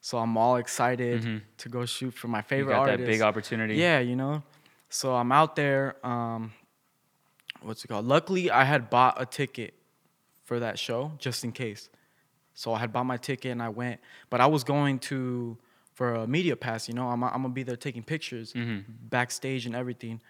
so 0.03 0.19
I'm 0.19 0.37
all 0.37 0.57
excited 0.57 1.23
Mhm. 1.23 1.41
to 1.57 1.69
go 1.71 1.87
shoot 1.87 2.13
for 2.13 2.29
my 2.29 2.41
You 2.41 2.43
favorite 2.53 2.75
got 2.75 2.81
artist. 2.91 2.99
that 2.99 3.07
big 3.07 3.23
opportunity. 3.23 3.77
Yeah, 3.77 3.99
you 4.01 4.15
know. 4.15 4.43
So 4.91 5.15
I'm 5.15 5.33
out 5.33 5.57
there. 5.57 5.97
Um, 6.07 6.53
what's 7.63 7.83
it 7.85 7.89
called? 7.89 8.05
Luckily, 8.05 8.51
I 8.51 8.65
had 8.65 8.91
bought 8.91 9.15
a 9.21 9.25
ticket 9.25 9.73
for 10.45 10.61
that 10.61 10.79
show 10.79 11.13
just 11.19 11.45
in 11.45 11.53
case. 11.53 11.89
So 12.55 12.75
I 12.75 12.79
had 12.79 12.93
bought 12.93 13.07
my 13.07 13.17
ticket 13.17 13.53
and 13.53 13.63
I 13.63 13.71
went, 13.71 14.01
but 14.29 14.43
I 14.43 14.47
was 14.47 14.65
going 14.65 14.99
to 15.11 15.57
for 15.95 16.15
a 16.15 16.27
media 16.27 16.57
pass. 16.57 16.89
You 16.89 16.95
know, 16.95 17.09
I'm 17.09 17.23
I'm 17.25 17.41
gonna 17.43 17.49
be 17.51 17.63
there 17.63 17.77
taking 17.77 18.03
pictures 18.03 18.53
Mhm. 18.53 18.85
backstage 19.09 19.65
and 19.65 19.75
everything. 19.75 20.21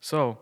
So 0.00 0.38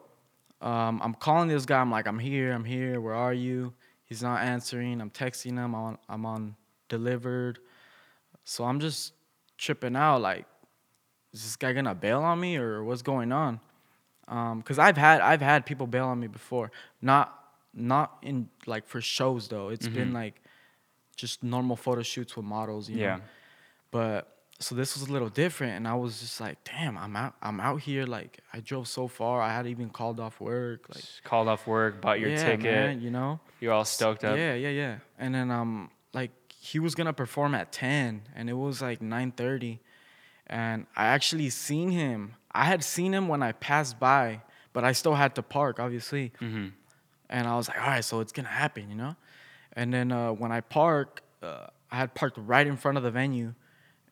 um, 0.61 1.01
I'm 1.03 1.15
calling 1.15 1.49
this 1.49 1.67
guy. 1.67 1.81
I'm 1.81 1.91
like, 1.91 2.07
I'm 2.07 2.19
here. 2.19 2.53
I'm 2.53 2.65
here. 2.65 3.01
Where 3.01 3.15
are 3.15 3.35
you? 3.35 3.73
He's 4.07 4.23
not 4.23 4.41
answering. 4.43 5.01
I'm 5.01 5.11
texting 5.11 5.53
him. 5.53 5.59
I'm 5.59 5.75
on, 5.75 5.99
I'm 6.09 6.27
on 6.27 6.57
delivered. 6.89 7.59
So 8.45 8.65
I'm 8.65 8.81
just 8.81 9.13
tripping 9.59 9.97
out. 9.97 10.21
Like, 10.21 10.47
is 11.33 11.43
this 11.43 11.57
guy 11.57 11.73
gonna 11.73 11.95
bail 11.95 12.21
on 12.23 12.39
me 12.41 12.57
or 12.57 12.85
what's 12.85 13.03
going 13.03 13.33
on? 13.33 13.61
Um, 14.29 14.63
cause 14.63 14.79
I've 14.79 14.97
had 14.97 15.21
I've 15.21 15.43
had 15.43 15.67
people 15.67 15.87
bail 15.87 16.07
on 16.07 16.19
me 16.21 16.29
before. 16.29 16.71
Not 17.03 17.39
not 17.75 18.19
in 18.23 18.49
like 18.67 18.87
for 18.87 19.01
shows 19.01 19.49
though. 19.49 19.69
It's 19.71 19.89
been 19.89 20.11
Mhm. 20.11 20.15
like 20.15 20.41
just 21.17 21.43
normal 21.43 21.77
photo 21.77 22.03
shoots 22.03 22.37
with 22.37 22.45
models. 22.47 22.89
You 22.89 22.99
Yeah. 22.99 23.17
Know? 23.17 23.23
But 23.91 24.44
so 24.61 24.75
this 24.75 24.99
was 24.99 25.09
a 25.09 25.13
little 25.13 25.29
different, 25.29 25.75
and 25.75 25.89
I 25.89 25.95
was 25.95 26.21
just 26.21 26.41
like, 26.41 26.59
damn, 26.65 26.97
I'm 26.97 27.17
out. 27.17 27.35
I'm 27.43 27.61
out 27.61 27.81
here. 27.81 28.07
Like 28.07 28.39
I 28.53 28.61
drove 28.61 28.87
so 28.89 29.09
far. 29.09 29.41
I 29.43 29.53
had 29.53 29.67
even 29.67 29.91
called 29.91 30.21
off 30.21 30.41
work. 30.41 30.87
Like 30.89 31.01
Just 31.03 31.25
called 31.25 31.49
off 31.49 31.67
work, 31.67 32.01
bought 32.01 32.21
your 32.21 32.31
yeah, 32.31 32.45
ticket. 32.45 32.63
man, 32.63 33.01
you 33.01 33.11
know. 33.11 33.41
You're 33.61 33.73
all 33.73 33.85
stoked 33.85 34.25
up. 34.25 34.37
Yeah, 34.37 34.55
yeah, 34.55 34.69
yeah. 34.71 34.97
And 35.19 35.35
then 35.35 35.51
um 35.51 35.91
like 36.13 36.31
he 36.57 36.79
was 36.79 36.95
gonna 36.95 37.13
perform 37.13 37.55
at 37.55 37.73
ten 37.73 38.23
and 38.35 38.49
it 38.49 38.55
was 38.55 38.81
like 38.81 39.03
nine 39.03 39.33
thirty. 39.33 39.81
And 40.47 40.87
I 40.95 41.07
actually 41.07 41.51
seen 41.51 41.91
him. 41.91 42.35
I 42.53 42.65
had 42.65 42.85
seen 42.85 43.13
him 43.13 43.29
when 43.29 43.43
I 43.43 43.53
passed 43.53 43.99
by, 43.99 44.43
but 44.73 44.85
I 44.85 44.93
still 44.93 45.15
had 45.15 45.35
to 45.37 45.43
park, 45.43 45.81
obviously. 45.81 46.33
hmm 46.39 46.69
And 47.29 47.49
I 47.49 47.57
was 47.57 47.69
like, 47.69 47.81
all 47.81 47.89
right, 47.89 48.05
so 48.05 48.21
it's 48.21 48.33
gonna 48.33 48.49
happen, 48.49 48.89
you 48.89 48.95
know? 48.97 49.17
And 49.73 49.93
then 49.93 50.13
uh, 50.13 50.33
when 50.33 50.53
I 50.53 50.61
park, 50.61 51.23
uh, 51.43 51.67
I 51.91 51.97
had 51.97 52.15
parked 52.15 52.39
right 52.39 52.67
in 52.67 52.77
front 52.77 52.97
of 52.97 53.03
the 53.03 53.11
venue 53.11 53.55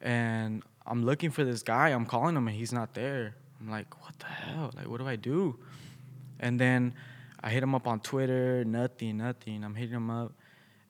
and 0.02 0.62
I'm 0.86 1.04
looking 1.04 1.30
for 1.30 1.44
this 1.44 1.62
guy. 1.62 1.90
I'm 1.90 2.06
calling 2.06 2.36
him 2.36 2.48
and 2.48 2.56
he's 2.56 2.72
not 2.72 2.94
there. 2.94 3.36
I'm 3.60 3.70
like, 3.70 4.02
what 4.02 4.18
the 4.18 4.26
hell? 4.26 4.72
Like, 4.76 4.88
what 4.88 4.98
do 4.98 5.06
I 5.06 5.16
do? 5.16 5.58
And 6.40 6.58
then 6.60 6.94
I 7.42 7.50
hit 7.50 7.62
him 7.62 7.74
up 7.74 7.86
on 7.86 8.00
Twitter, 8.00 8.64
nothing, 8.64 9.18
nothing. 9.18 9.64
I'm 9.64 9.74
hitting 9.74 9.94
him 9.94 10.10
up. 10.10 10.32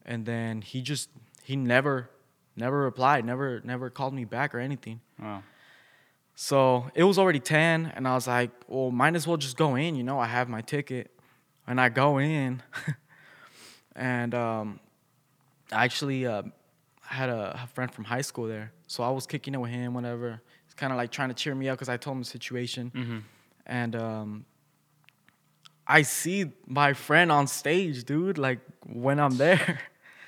And 0.04 0.24
then 0.24 0.62
he 0.62 0.80
just, 0.80 1.10
he 1.42 1.54
never, 1.54 2.10
never 2.56 2.78
replied, 2.82 3.24
never, 3.24 3.60
never 3.62 3.90
called 3.90 4.14
me 4.14 4.24
back 4.24 4.54
or 4.54 4.58
anything. 4.58 5.00
Wow. 5.20 5.42
So 6.34 6.90
it 6.94 7.04
was 7.04 7.18
already 7.18 7.40
10, 7.40 7.92
and 7.94 8.08
I 8.08 8.14
was 8.14 8.26
like, 8.26 8.50
well, 8.66 8.90
might 8.90 9.14
as 9.14 9.26
well 9.26 9.36
just 9.36 9.56
go 9.56 9.74
in, 9.74 9.94
you 9.94 10.02
know, 10.02 10.18
I 10.18 10.26
have 10.26 10.48
my 10.48 10.62
ticket. 10.62 11.10
And 11.66 11.80
I 11.80 11.90
go 11.90 12.18
in, 12.18 12.62
and 13.94 14.34
um, 14.34 14.80
I 15.70 15.84
actually 15.84 16.26
uh, 16.26 16.42
had 17.02 17.28
a, 17.28 17.60
a 17.62 17.66
friend 17.74 17.92
from 17.92 18.04
high 18.04 18.22
school 18.22 18.48
there. 18.48 18.72
So 18.92 19.02
I 19.02 19.08
was 19.08 19.26
kicking 19.26 19.54
it 19.54 19.56
with 19.56 19.70
him, 19.70 19.94
whatever. 19.94 20.42
He's 20.66 20.74
kind 20.74 20.92
of 20.92 20.98
like 20.98 21.10
trying 21.10 21.30
to 21.30 21.34
cheer 21.34 21.54
me 21.54 21.66
up 21.70 21.78
because 21.78 21.88
I 21.88 21.96
told 21.96 22.16
him 22.16 22.22
the 22.24 22.28
situation. 22.28 22.90
hmm 22.94 23.18
And 23.64 23.96
um, 23.96 24.44
I 25.86 26.02
see 26.02 26.52
my 26.66 26.92
friend 26.92 27.32
on 27.32 27.46
stage, 27.46 28.04
dude, 28.04 28.36
like 28.36 28.60
when 28.86 29.18
I'm 29.18 29.38
there. 29.38 29.78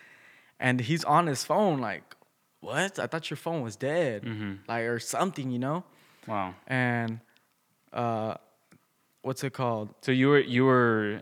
and 0.59 0.81
he's 0.81 1.05
on 1.05 1.27
his 1.27 1.45
phone, 1.45 1.79
like, 1.83 2.17
what? 2.61 2.99
I 2.99 3.07
thought 3.07 3.29
your 3.29 3.37
phone 3.37 3.61
was 3.61 3.77
dead, 3.77 4.23
Mhm. 4.23 4.61
like 4.67 4.85
or 4.85 4.99
something, 4.99 5.51
you 5.51 5.59
know. 5.59 5.85
Wow. 6.27 6.55
And 6.67 7.21
uh, 7.93 8.37
what's 9.21 9.45
it 9.45 9.53
called? 9.53 9.95
So 10.01 10.11
you 10.11 10.29
were 10.29 10.41
you 10.41 10.65
were 10.65 11.21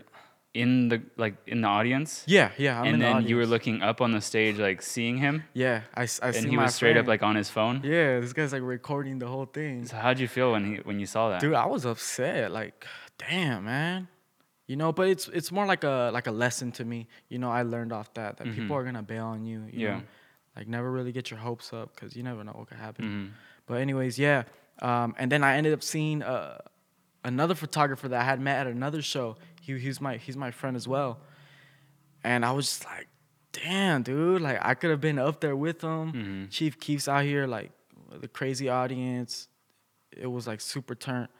in 0.54 0.88
the 0.88 1.02
like 1.16 1.34
in 1.46 1.62
the 1.62 1.68
audience, 1.68 2.24
Yeah, 2.26 2.50
yeah. 2.58 2.80
I'm 2.80 2.86
and 2.86 3.00
the 3.02 3.06
then 3.06 3.26
you 3.26 3.36
were 3.36 3.46
looking 3.46 3.80
up 3.82 4.00
on 4.02 4.12
the 4.12 4.20
stage, 4.20 4.58
like 4.58 4.82
seeing 4.82 5.16
him, 5.16 5.44
Yeah, 5.54 5.82
I, 5.94 6.02
I 6.02 6.26
and 6.26 6.34
see 6.34 6.48
he 6.50 6.56
was 6.58 6.74
straight 6.74 6.96
up 6.98 7.06
like 7.06 7.22
on 7.22 7.36
his 7.36 7.48
phone. 7.48 7.80
Yeah, 7.82 8.20
this 8.20 8.32
guy's 8.34 8.52
like 8.52 8.62
recording 8.62 9.18
the 9.18 9.26
whole 9.28 9.46
thing. 9.46 9.86
So 9.86 9.96
how'd 9.96 10.18
you 10.18 10.28
feel 10.28 10.52
when 10.52 10.64
he 10.74 10.80
when 10.82 11.00
you 11.00 11.06
saw 11.06 11.30
that? 11.30 11.40
Dude, 11.40 11.54
I 11.54 11.64
was 11.66 11.86
upset. 11.86 12.52
Like, 12.52 12.86
damn, 13.16 13.64
man. 13.64 14.08
You 14.66 14.76
know, 14.76 14.92
but 14.92 15.08
it's 15.08 15.26
it's 15.28 15.50
more 15.50 15.64
like 15.66 15.84
a 15.84 16.10
like 16.12 16.26
a 16.26 16.32
lesson 16.32 16.70
to 16.72 16.84
me. 16.84 17.08
You 17.30 17.38
know, 17.38 17.50
I 17.50 17.62
learned 17.62 17.92
off 17.92 18.12
that 18.14 18.36
that 18.36 18.46
people 18.52 18.76
Mhm. 18.76 18.80
are 18.80 18.84
gonna 18.84 19.02
bail 19.02 19.26
on 19.26 19.44
you. 19.46 19.60
you 19.72 19.86
Yeah. 19.86 19.96
Know? 19.96 20.02
Like, 20.56 20.68
never 20.68 20.90
really 20.92 21.12
get 21.12 21.30
your 21.30 21.40
hopes 21.40 21.72
up 21.72 21.94
because 21.94 22.14
you 22.14 22.22
never 22.22 22.44
know 22.44 22.52
what 22.52 22.68
could 22.68 22.76
happen. 22.78 23.04
Mhm. 23.06 23.28
But 23.66 23.80
anyways, 23.80 24.18
yeah. 24.18 24.42
Um, 24.82 25.14
and 25.18 25.32
then 25.32 25.42
I 25.42 25.56
ended 25.56 25.72
up 25.72 25.82
seeing 25.82 26.22
uh, 26.22 26.58
another 27.24 27.54
photographer 27.54 28.06
that 28.08 28.20
I 28.20 28.24
had 28.24 28.38
met 28.40 28.66
at 28.66 28.66
another 28.66 29.00
show. 29.00 29.36
He 29.62 29.78
he's 29.78 30.00
my 30.00 30.16
he's 30.16 30.36
my 30.36 30.50
friend 30.50 30.76
as 30.76 30.86
well. 30.88 31.18
And 32.24 32.44
I 32.44 32.52
was 32.52 32.66
just 32.66 32.84
like, 32.84 33.08
damn, 33.52 34.02
dude. 34.02 34.42
Like 34.42 34.58
I 34.60 34.74
could 34.74 34.90
have 34.90 35.00
been 35.00 35.18
up 35.18 35.40
there 35.40 35.56
with 35.56 35.80
him. 35.82 36.12
Mhm. 36.12 36.50
Chief 36.50 36.78
Keef's 36.78 37.08
out 37.08 37.24
here, 37.24 37.46
like 37.46 37.70
the 38.20 38.28
crazy 38.28 38.68
audience. 38.68 39.48
It 40.16 40.26
was 40.26 40.46
like 40.46 40.60
super 40.60 40.94
turnt. 40.94 41.30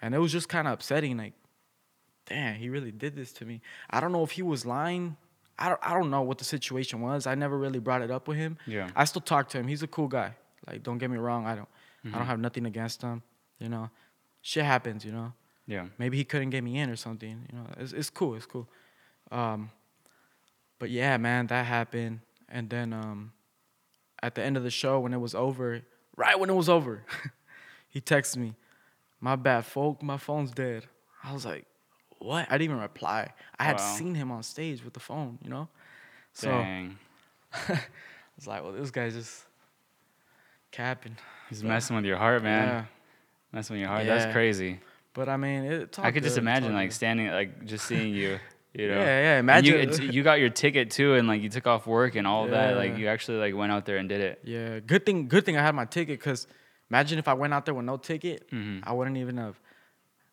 And 0.00 0.14
it 0.14 0.18
was 0.18 0.30
just 0.32 0.48
kind 0.48 0.68
of 0.68 0.74
upsetting. 0.74 1.16
Like, 1.16 1.32
damn, 2.26 2.54
he 2.56 2.68
really 2.68 2.92
did 2.92 3.16
this 3.16 3.32
to 3.34 3.44
me. 3.44 3.60
I 3.90 4.00
don't 4.00 4.12
know 4.12 4.22
if 4.22 4.32
he 4.32 4.42
was 4.42 4.64
lying. 4.66 5.16
I 5.58 5.68
don't, 5.68 5.80
I 5.82 5.94
don't 5.94 6.10
know 6.10 6.22
what 6.22 6.38
the 6.38 6.44
situation 6.44 7.00
was. 7.00 7.26
I 7.26 7.34
never 7.34 7.56
really 7.56 7.78
brought 7.78 8.02
it 8.02 8.10
up 8.10 8.26
with 8.28 8.36
him. 8.36 8.58
Yeah. 8.66 8.90
I 8.96 9.04
still 9.04 9.22
talk 9.22 9.48
to 9.50 9.58
him. 9.58 9.68
He's 9.68 9.82
a 9.82 9.86
cool 9.86 10.08
guy. 10.08 10.34
Like, 10.66 10.82
don't 10.82 10.98
get 10.98 11.10
me 11.10 11.16
wrong. 11.18 11.46
I 11.46 11.54
don't. 11.54 11.68
I 12.04 12.08
Mm-hmm. 12.08 12.18
don't 12.18 12.26
have 12.26 12.40
nothing 12.40 12.66
against 12.66 13.00
him. 13.02 13.22
You 13.58 13.68
know, 13.70 13.88
shit 14.42 14.64
happens. 14.64 15.04
You 15.06 15.12
know, 15.12 15.32
Yeah. 15.66 15.86
maybe 15.98 16.16
he 16.16 16.24
couldn't 16.24 16.50
get 16.50 16.62
me 16.62 16.78
in 16.78 16.90
or 16.90 16.96
something. 16.96 17.46
You 17.50 17.58
know, 17.58 17.66
it's 17.78 17.92
it's 17.92 18.10
cool. 18.10 18.34
It's 18.34 18.46
cool. 18.46 18.68
Um, 19.30 19.70
but 20.78 20.90
yeah, 20.90 21.16
man, 21.16 21.46
that 21.48 21.64
happened. 21.66 22.20
And 22.48 22.68
then 22.68 22.92
um, 22.92 23.32
at 24.22 24.34
the 24.34 24.42
end 24.42 24.56
of 24.56 24.62
the 24.62 24.70
show, 24.70 25.00
when 25.00 25.12
it 25.14 25.20
was 25.20 25.34
over, 25.34 25.80
right 26.16 26.38
when 26.38 26.50
it 26.50 26.54
was 26.54 26.68
over, 26.68 27.04
he 27.88 28.00
texted 28.00 28.36
me, 28.36 28.54
"My 29.20 29.36
bad, 29.36 29.64
folk. 29.64 30.02
My 30.02 30.18
phone's 30.18 30.50
dead." 30.50 30.84
I 31.22 31.32
was 31.32 31.46
like, 31.46 31.64
"What?" 32.18 32.46
I 32.48 32.52
didn't 32.58 32.64
even 32.70 32.80
reply. 32.80 33.32
I 33.58 33.64
had 33.64 33.78
Wow. 33.78 33.94
seen 33.96 34.14
him 34.14 34.30
on 34.30 34.42
stage 34.42 34.84
with 34.84 34.92
the 34.92 35.00
phone. 35.00 35.38
You 35.42 35.48
know, 35.50 35.68
so 36.34 36.48
Dang. 36.50 36.98
I 37.68 37.80
was 38.36 38.46
like, 38.46 38.62
"Well, 38.62 38.72
this 38.72 38.90
guy's 38.90 39.14
just 39.14 39.44
capping." 40.70 41.16
He's 41.48 41.62
But- 41.62 41.68
messing 41.68 41.96
with 41.96 42.04
your 42.04 42.18
heart, 42.18 42.42
man. 42.42 42.68
Yeah. 42.68 42.84
Messing 43.52 43.74
with 43.74 43.80
your 43.80 43.88
heart. 43.88 44.04
That's 44.06 44.30
crazy. 44.32 44.80
But 45.14 45.28
I 45.28 45.36
mean, 45.36 45.64
it's 45.64 45.98
all 45.98 46.04
I 46.04 46.10
could 46.10 46.22
just 46.22 46.34
good, 46.36 46.42
all 46.42 46.48
imagine 46.48 46.74
like 46.74 46.90
good. 46.90 46.94
standing, 46.94 47.28
like 47.28 47.64
just 47.64 47.86
seeing 47.86 48.14
you. 48.14 48.38
You 48.74 48.88
know. 48.88 48.94
Yeah, 48.98 49.40
yeah, 49.44 49.54
And 49.56 49.64
you, 49.66 49.76
imagine- 49.76 50.12
you 50.12 50.22
got 50.24 50.40
your 50.40 50.50
ticket 50.50 50.90
too, 50.90 51.14
and 51.14 51.28
like 51.28 51.40
you 51.40 51.48
took 51.48 51.66
off 51.68 51.86
work 51.86 52.16
and 52.16 52.26
all 52.26 52.48
that. 52.48 52.76
Like 52.76 52.98
you 52.98 53.06
actually 53.06 53.38
like 53.38 53.54
went 53.54 53.70
out 53.70 53.86
there 53.86 53.98
and 53.98 54.08
did 54.08 54.20
it. 54.20 54.40
Yeah, 54.42 54.80
good 54.80 55.06
thing. 55.06 55.28
Good 55.28 55.44
thing 55.46 55.56
I 55.56 55.62
had 55.62 55.74
my 55.76 55.84
ticket 55.84 56.18
because 56.18 56.48
imagine 56.90 57.18
if 57.20 57.28
I 57.28 57.34
went 57.34 57.54
out 57.54 57.64
there 57.66 57.74
with 57.74 57.84
no 57.84 57.96
ticket, 57.96 58.50
Mhm. 58.50 58.80
I 58.82 58.92
wouldn't 58.92 59.16
even 59.16 59.36
have. 59.36 59.60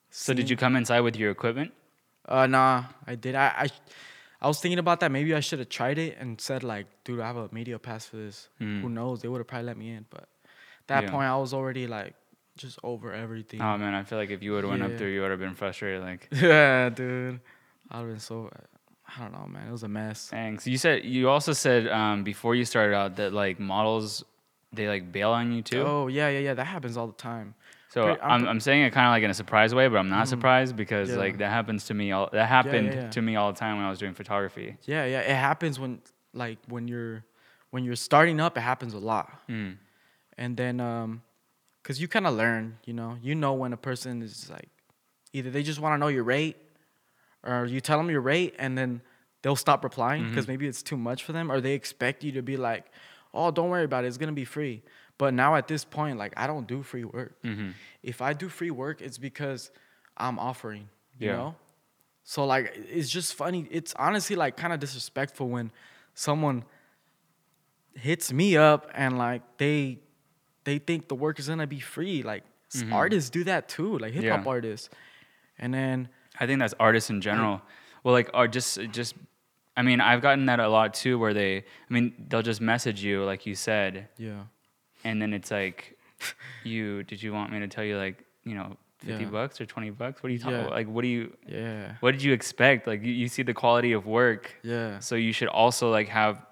So 0.10 0.34
did 0.34 0.50
you 0.50 0.58
come 0.58 0.76
inside 0.76 1.02
with 1.02 1.16
your 1.16 1.30
equipment? 1.32 1.72
Uh, 2.28 2.48
nah, 2.48 2.86
I 3.06 3.14
did. 3.16 3.36
I, 3.36 3.48
I, 3.66 3.68
I 4.42 4.48
was 4.48 4.60
thinking 4.60 4.80
about 4.80 5.00
that. 5.02 5.12
Maybe 5.12 5.34
I 5.36 5.40
should 5.40 5.60
have 5.60 5.70
tried 5.70 6.00
it 6.00 6.18
and 6.20 6.42
said 6.42 6.64
like, 6.64 6.88
dude, 7.04 7.20
I 7.20 7.28
have 7.28 7.38
a 7.38 7.48
media 7.52 7.78
pass 7.78 8.08
for 8.08 8.18
this. 8.18 8.50
Mm. 8.60 8.82
Who 8.82 8.90
knows? 8.90 9.22
They 9.22 9.28
would 9.28 9.38
have 9.40 9.48
probably 9.48 9.68
let 9.68 9.78
me 9.78 9.92
in. 9.92 10.06
But 10.10 10.22
at 10.24 10.88
that 10.88 11.04
Yeah. 11.04 11.12
point, 11.12 11.26
I 11.28 11.38
was 11.38 11.54
already 11.54 11.86
like, 11.88 12.16
just 12.58 12.80
over 12.84 13.14
everything. 13.14 13.62
Oh 13.62 13.78
man, 13.78 13.94
I 13.94 14.04
feel 14.04 14.18
like 14.18 14.30
if 14.30 14.42
you 14.44 14.52
would 14.54 14.64
have 14.64 14.72
went 14.72 14.84
up 14.84 14.98
there, 14.98 15.10
you 15.10 15.22
would 15.22 15.32
have 15.32 15.40
been 15.40 15.56
frustrated. 15.56 16.02
Like, 16.02 16.28
yeah, 16.32 16.90
dude. 16.90 17.40
I'd 17.90 17.98
have 18.00 18.08
been 18.08 18.20
so. 18.20 18.50
I 19.18 19.20
don't 19.22 19.34
know, 19.34 19.46
man. 19.48 19.68
It 19.68 19.72
was 19.72 19.84
a 19.84 19.90
mess. 19.90 20.30
So 20.32 20.70
you 20.70 20.78
said 20.78 21.04
you 21.04 21.28
also 21.30 21.52
said 21.54 21.88
um, 21.90 22.24
before 22.24 22.56
you 22.56 22.64
started 22.64 22.96
out 22.96 23.18
that 23.18 23.34
like 23.34 23.60
models 23.60 24.24
they 24.72 24.88
like 24.88 25.12
bail 25.12 25.32
on 25.32 25.52
you 25.52 25.62
too. 25.62 25.82
Oh 25.82 26.08
yeah, 26.08 26.30
yeah, 26.30 26.40
yeah. 26.40 26.54
That 26.54 26.66
happens 26.66 26.96
all 26.96 27.08
the 27.08 27.14
time. 27.14 27.54
so 27.90 28.04
I'm 28.04 28.20
I'm, 28.44 28.48
I'm 28.48 28.60
saying 28.62 28.84
it 28.84 28.92
kind 28.94 29.08
of 29.08 29.12
like 29.12 29.24
in 29.24 29.30
a 29.30 29.34
surprise 29.34 29.76
way, 29.76 29.90
but 29.90 29.98
I'm 29.98 30.08
not 30.08 30.28
Mhm. 30.28 30.30
surprised 30.30 30.76
because 30.78 31.10
Yeah. 31.10 31.18
like 31.18 31.40
that 31.40 31.50
happens 31.50 31.86
to 31.88 31.94
me 31.94 32.14
all 32.14 32.30
that 32.32 32.46
happened 32.48 32.94
yeah. 32.94 33.10
to 33.10 33.22
me 33.22 33.36
all 33.36 33.52
the 33.52 33.60
time 33.60 33.76
when 33.78 33.86
I 33.86 33.90
was 33.90 34.00
doing 34.00 34.14
photography. 34.14 34.78
Yeah, 34.84 35.04
yeah. 35.06 35.20
It 35.22 35.36
happens 35.36 35.78
when 35.78 36.02
like 36.34 36.60
when 36.70 36.88
you're 36.88 37.26
when 37.72 37.84
you're 37.84 37.98
starting 37.98 38.40
up. 38.40 38.58
It 38.58 38.62
happens 38.62 38.94
a 38.94 39.00
lot. 39.00 39.28
Mm. 39.50 39.76
and 40.38 40.56
then 40.56 40.80
um 40.80 41.22
because 41.82 42.00
you 42.02 42.08
kind 42.08 42.28
of 42.28 42.34
learn 42.36 42.78
you 42.86 42.94
know? 42.94 43.18
You 43.22 43.36
know 43.36 43.54
when 43.54 43.74
a 43.74 43.78
person 43.78 44.22
is 44.22 44.50
like 44.50 44.70
either 45.34 45.50
they 45.50 45.64
just 45.64 45.80
want 45.80 45.94
to 45.94 45.98
know 45.98 46.08
your 46.08 46.24
rate 46.24 46.58
or 47.44 47.66
you 47.66 47.82
tell 47.82 47.98
them 47.98 48.10
your 48.10 48.22
rate 48.22 48.56
and 48.60 48.78
then 48.78 49.02
they'll 49.42 49.56
stop 49.56 49.84
replying 49.84 50.28
because 50.28 50.48
maybe 50.48 50.68
it's 50.68 50.84
too 50.84 50.98
much 50.98 51.24
for 51.24 51.32
them 51.34 51.52
or 51.52 51.60
they 51.62 51.74
expect 51.74 52.24
you 52.24 52.32
to 52.34 52.42
be 52.44 52.58
like 52.58 52.86
oh 53.34 53.50
don't 53.52 53.70
worry 53.70 53.84
about 53.86 54.04
it 54.04 54.08
it's 54.08 54.18
gonna 54.18 54.32
be 54.32 54.46
free. 54.46 54.82
But 55.18 55.34
now 55.34 55.56
at 55.56 55.68
this 55.68 55.84
point 55.86 56.18
like 56.18 56.34
i 56.38 56.48
don't 56.48 56.68
do 56.68 56.84
free 56.84 57.04
work. 57.06 57.42
Mhm. 57.44 57.74
if 58.04 58.22
i 58.22 58.34
do 58.34 58.50
free 58.50 58.72
work 58.72 59.02
it's 59.02 59.18
because 59.18 59.72
i'm 60.18 60.38
offering 60.40 60.90
you 61.20 61.28
Yeah. 61.28 61.36
know? 61.38 61.56
So 62.24 62.46
like 62.46 62.74
it's 62.90 63.10
just 63.10 63.34
funny 63.36 63.68
it's 63.72 63.94
honestly 63.98 64.36
like 64.36 64.56
kind 64.58 64.74
of 64.74 64.80
disrespectful 64.80 65.48
when 65.50 65.72
someone 66.14 66.64
hits 67.94 68.32
me 68.32 68.56
up 68.58 68.90
and 68.94 69.18
like 69.18 69.42
they 69.58 70.00
they 70.64 70.78
think 70.80 71.08
the 71.08 71.16
work 71.16 71.40
is 71.40 71.48
gonna 71.48 71.68
be 71.68 71.80
free. 71.80 72.24
Like 72.24 72.44
s 72.74 72.84
Mhm. 72.84 72.94
artists 72.94 73.30
do 73.30 73.44
that 73.46 73.68
too, 73.68 73.98
like 73.98 74.14
hip 74.14 74.24
hop 74.32 74.46
Yeah. 74.46 74.50
artists. 74.52 74.90
And 75.60 75.74
then 75.74 76.10
I 76.40 76.46
think 76.48 76.60
that's 76.60 76.74
artists 76.80 77.10
in 77.10 77.22
general. 77.22 77.62
Well, 78.04 78.14
like 78.14 78.30
are 78.34 78.48
just 78.48 78.80
just. 78.92 79.16
I 79.78 79.84
mean, 79.84 80.02
I've 80.02 80.22
gotten 80.22 80.46
that 80.48 80.60
a 80.60 80.68
lot 80.68 80.94
too, 80.94 81.18
where 81.18 81.34
they. 81.34 81.58
I 81.60 81.90
mean, 81.90 82.14
they'll 82.28 82.42
just 82.42 82.60
message 82.62 83.04
you, 83.04 83.24
like 83.24 83.46
you 83.46 83.56
said, 83.56 84.10
yeah, 84.18 84.44
and 85.06 85.22
then 85.22 85.34
it's 85.34 85.50
like, 85.50 85.98
you 86.64 87.04
did 87.04 87.22
you 87.24 87.34
want 87.34 87.52
me 87.52 87.60
to 87.60 87.68
tell 87.68 87.84
you 87.84 87.98
like 87.98 88.24
you 88.44 88.54
know 88.56 88.78
fifty 89.00 89.24
Yeah. 89.24 89.30
bucks 89.30 89.60
or 89.62 89.66
twenty 89.66 89.90
bucks? 89.90 90.22
What 90.22 90.30
are 90.30 90.34
you 90.34 90.40
talking 90.40 90.56
Yeah. 90.56 90.62
about? 90.66 90.74
Like, 90.74 90.88
what 90.88 91.02
do 91.04 91.08
you? 91.08 91.36
yeah, 91.48 91.96
What 92.02 92.12
did 92.12 92.22
you 92.24 92.34
expect? 92.34 92.86
Like, 92.88 93.02
you, 93.04 93.14
you 93.14 93.28
see 93.28 93.44
the 93.44 93.54
quality 93.54 93.94
of 93.94 94.06
work, 94.06 94.54
yeah. 94.64 95.00
so 95.00 95.16
you 95.16 95.32
should 95.34 95.48
also 95.48 95.90
like 95.90 96.10
have 96.10 96.46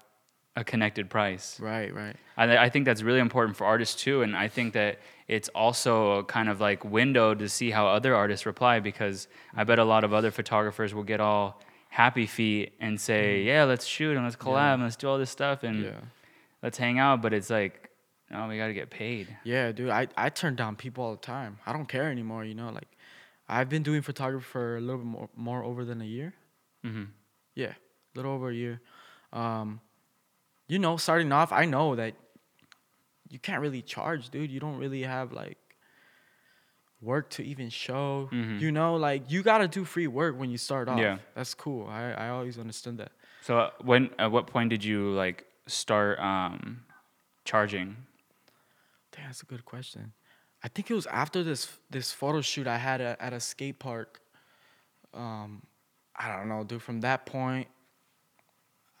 a 0.60 0.64
connected 0.64 1.08
price. 1.08 1.58
Right, 1.58 1.92
right. 1.94 2.16
I, 2.36 2.44
I 2.66 2.68
think 2.68 2.84
that's 2.84 3.02
really 3.02 3.18
important 3.28 3.56
for 3.56 3.64
artists 3.66 4.00
too, 4.04 4.22
and 4.22 4.36
I 4.36 4.48
think 4.48 4.74
that 4.74 4.98
it's 5.26 5.48
also 5.54 6.18
a 6.18 6.24
kind 6.24 6.48
of 6.48 6.60
like 6.60 6.84
window 6.84 7.34
to 7.34 7.48
see 7.48 7.70
how 7.70 7.86
other 7.88 8.14
artists 8.14 8.44
reply 8.46 8.80
because 8.80 9.26
I 9.56 9.64
bet 9.64 9.78
a 9.78 9.84
lot 9.84 10.02
of 10.04 10.12
other 10.12 10.30
photographers 10.30 10.92
will 10.94 11.08
get 11.14 11.20
all 11.20 11.60
happy 11.88 12.26
feet 12.26 12.72
and 12.80 13.00
say, 13.00 13.42
"Yeah, 13.42 13.64
let's 13.64 13.86
shoot 13.86 14.14
and 14.16 14.24
let's 14.24 14.36
collab 14.36 14.74
and 14.74 14.82
let's 14.84 14.96
do 14.96 15.08
all 15.08 15.18
this 15.18 15.30
stuff 15.30 15.62
and 15.64 15.84
Yeah, 15.84 16.00
let's 16.62 16.78
hang 16.78 16.98
out," 16.98 17.22
but 17.22 17.32
it's 17.32 17.50
like, 17.50 17.90
no, 18.30 18.46
we 18.48 18.56
got 18.58 18.68
to 18.68 18.74
get 18.74 18.90
paid. 18.90 19.26
yeah, 19.44 19.72
dude. 19.72 19.90
I 19.90 20.08
I 20.16 20.28
turn 20.30 20.54
down 20.56 20.76
people 20.76 21.04
all 21.04 21.12
the 21.18 21.26
time. 21.36 21.58
I 21.66 21.72
don't 21.72 21.88
care 21.88 22.08
anymore. 22.10 22.44
You 22.44 22.54
know, 22.54 22.70
like 22.70 22.88
I've 23.48 23.68
been 23.68 23.82
doing 23.82 24.02
photography 24.02 24.44
for 24.54 24.76
a 24.76 24.80
little 24.80 24.98
bit 25.02 25.06
more 25.16 25.28
more 25.36 25.64
over 25.64 25.84
than 25.84 26.00
a 26.02 26.10
year. 26.18 26.34
hmm 26.82 27.04
Yeah, 27.54 27.74
a 27.74 28.12
little 28.18 28.32
over 28.32 28.50
a 28.50 28.54
year. 28.64 28.80
Um, 29.32 29.80
you 30.70 30.78
know, 30.78 30.96
starting 30.96 31.32
off, 31.32 31.50
I 31.52 31.64
know 31.64 31.96
that 31.96 32.14
you 33.28 33.38
can't 33.40 33.60
really 33.60 33.82
charge, 33.82 34.30
dude. 34.30 34.50
You 34.50 34.60
don't 34.60 34.78
really 34.78 35.02
have 35.02 35.32
like 35.32 35.58
work 37.00 37.30
to 37.30 37.42
even 37.42 37.70
show. 37.70 38.28
Mhm. 38.32 38.60
You 38.60 38.70
know, 38.70 38.94
like 38.94 39.30
you 39.32 39.42
gotta 39.42 39.66
do 39.66 39.84
free 39.84 40.06
work 40.06 40.38
when 40.38 40.50
you 40.50 40.58
start 40.58 40.88
off. 40.88 40.98
Yeah. 40.98 41.18
that's 41.34 41.54
cool. 41.54 41.86
I 41.88 42.12
I 42.12 42.28
always 42.28 42.56
understood 42.58 42.98
that. 42.98 43.12
So 43.42 43.58
uh, 43.58 43.70
when 43.82 44.10
at 44.18 44.30
what 44.30 44.46
point 44.46 44.70
did 44.70 44.84
you 44.84 45.10
like 45.22 45.46
start 45.66 46.18
um, 46.20 46.84
charging? 47.44 47.96
Damn, 49.12 49.26
that's 49.26 49.42
a 49.42 49.46
good 49.46 49.64
question. 49.64 50.12
I 50.62 50.68
think 50.68 50.90
it 50.90 50.94
was 50.94 51.06
after 51.06 51.42
this 51.42 51.62
this 51.90 52.12
photo 52.12 52.40
shoot 52.42 52.66
I 52.66 52.78
had 52.78 53.00
at, 53.00 53.20
at 53.20 53.32
a 53.32 53.40
skate 53.40 53.78
park. 53.80 54.20
Um, 55.14 55.62
I 56.14 56.28
don't 56.36 56.48
know, 56.48 56.62
dude. 56.64 56.82
From 56.82 57.00
that 57.00 57.26
point, 57.26 57.66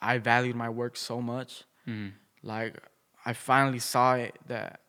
I 0.02 0.18
valued 0.18 0.56
my 0.56 0.68
work 0.68 0.96
so 0.96 1.20
much. 1.20 1.64
Mhm. 1.86 2.12
like 2.42 2.76
I 3.26 3.32
finally 3.34 3.78
saw 3.80 4.14
it 4.14 4.34
that 4.46 4.80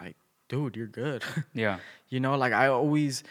like 0.00 0.16
dude 0.48 0.76
you're 0.76 0.86
good 0.86 1.22
Yeah. 1.54 1.78
you 2.08 2.20
know 2.20 2.36
like 2.36 2.52
I 2.52 2.66
always 2.68 3.24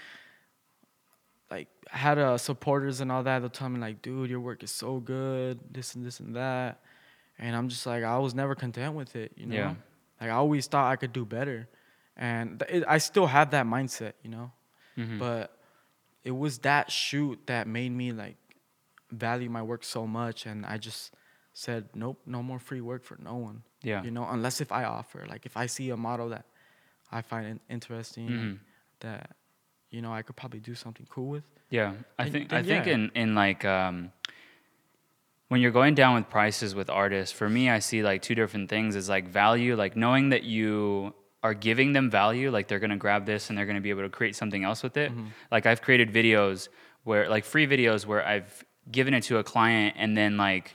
like 1.49 1.67
had 1.89 2.17
uh, 2.17 2.37
supporters 2.37 3.01
and 3.01 3.11
all 3.11 3.23
that 3.23 3.39
they'll 3.39 3.49
tell 3.49 3.69
me 3.69 3.79
like 3.79 4.01
dude 4.01 4.29
your 4.29 4.39
work 4.39 4.63
is 4.63 4.71
so 4.71 4.99
good 4.99 5.59
this 5.71 5.95
and 5.95 6.05
this 6.05 6.19
and 6.19 6.35
that 6.35 6.79
and 7.37 7.55
I'm 7.55 7.67
just 7.69 7.85
like 7.85 8.03
I 8.03 8.17
was 8.19 8.33
never 8.33 8.55
content 8.55 8.95
with 8.95 9.15
it 9.15 9.33
you 9.35 9.45
know 9.45 9.55
Yeah. 9.55 9.73
like 10.19 10.29
I 10.29 10.33
always 10.33 10.67
thought 10.67 10.91
I 10.91 10.95
could 10.95 11.13
do 11.13 11.25
better 11.25 11.67
and 12.17 12.59
th- 12.59 12.71
it, 12.71 12.83
I 12.87 12.97
still 12.99 13.27
have 13.27 13.51
that 13.51 13.65
mindset 13.65 14.13
you 14.23 14.29
know 14.29 14.51
Mhm. 14.97 15.19
but 15.19 15.57
it 16.23 16.31
was 16.31 16.59
that 16.59 16.91
shoot 16.91 17.39
that 17.47 17.67
made 17.67 17.91
me 17.91 18.11
like 18.11 18.35
value 19.11 19.49
my 19.49 19.61
work 19.61 19.83
so 19.83 20.07
much 20.07 20.45
and 20.45 20.65
I 20.65 20.77
just 20.77 21.13
said, 21.53 21.89
nope, 21.93 22.19
no 22.25 22.41
more 22.41 22.59
free 22.59 22.81
work 22.81 23.03
for 23.03 23.17
no 23.21 23.35
one. 23.35 23.63
Yeah. 23.83 24.03
You 24.03 24.11
know, 24.11 24.25
unless 24.29 24.61
if 24.61 24.71
I 24.71 24.83
offer, 24.85 25.25
like 25.29 25.45
if 25.45 25.57
I 25.57 25.65
see 25.65 25.89
a 25.89 25.97
model 25.97 26.29
that 26.29 26.45
I 27.11 27.21
find 27.21 27.45
in- 27.47 27.59
interesting, 27.69 28.29
Mhm. 28.29 28.59
that 29.01 29.35
you 29.89 30.01
know 30.01 30.13
I 30.13 30.21
could 30.21 30.35
probably 30.37 30.59
do 30.61 30.75
something 30.75 31.05
cool 31.09 31.27
with. 31.29 31.43
Yeah, 31.69 31.93
I 32.17 32.29
think 32.29 32.49
then 32.49 32.59
I 32.59 32.63
think 32.63 32.87
in 32.87 33.11
in 33.15 33.35
like 33.35 33.65
um, 33.65 34.11
when 35.49 35.59
you're 35.61 35.71
going 35.71 35.95
down 35.95 36.15
with 36.15 36.29
prices 36.29 36.73
with 36.73 36.89
artists, 36.89 37.33
for 37.37 37.49
me, 37.49 37.69
I 37.69 37.79
see 37.79 38.03
like 38.03 38.21
two 38.21 38.35
different 38.35 38.69
things. 38.69 38.95
Is 38.95 39.09
like 39.09 39.27
value, 39.27 39.75
like 39.75 39.95
knowing 39.97 40.29
that 40.29 40.43
you 40.43 41.13
are 41.43 41.53
giving 41.53 41.91
them 41.93 42.09
value, 42.09 42.51
like 42.51 42.67
they're 42.67 42.79
gonna 42.79 42.95
grab 42.97 43.25
this 43.25 43.49
and 43.49 43.57
they're 43.57 43.65
gonna 43.65 43.81
be 43.81 43.89
able 43.89 44.03
to 44.03 44.09
create 44.09 44.35
something 44.35 44.63
else 44.63 44.83
with 44.83 44.95
it. 44.95 45.11
Like 45.51 45.65
I've 45.65 45.81
created 45.81 46.13
videos 46.13 46.69
where 47.03 47.27
like 47.29 47.43
free 47.43 47.67
videos 47.67 48.05
where 48.05 48.25
I've 48.25 48.63
given 48.89 49.13
it 49.13 49.23
to 49.23 49.37
a 49.37 49.43
client 49.43 49.95
and 49.97 50.15
then 50.17 50.37
like 50.37 50.73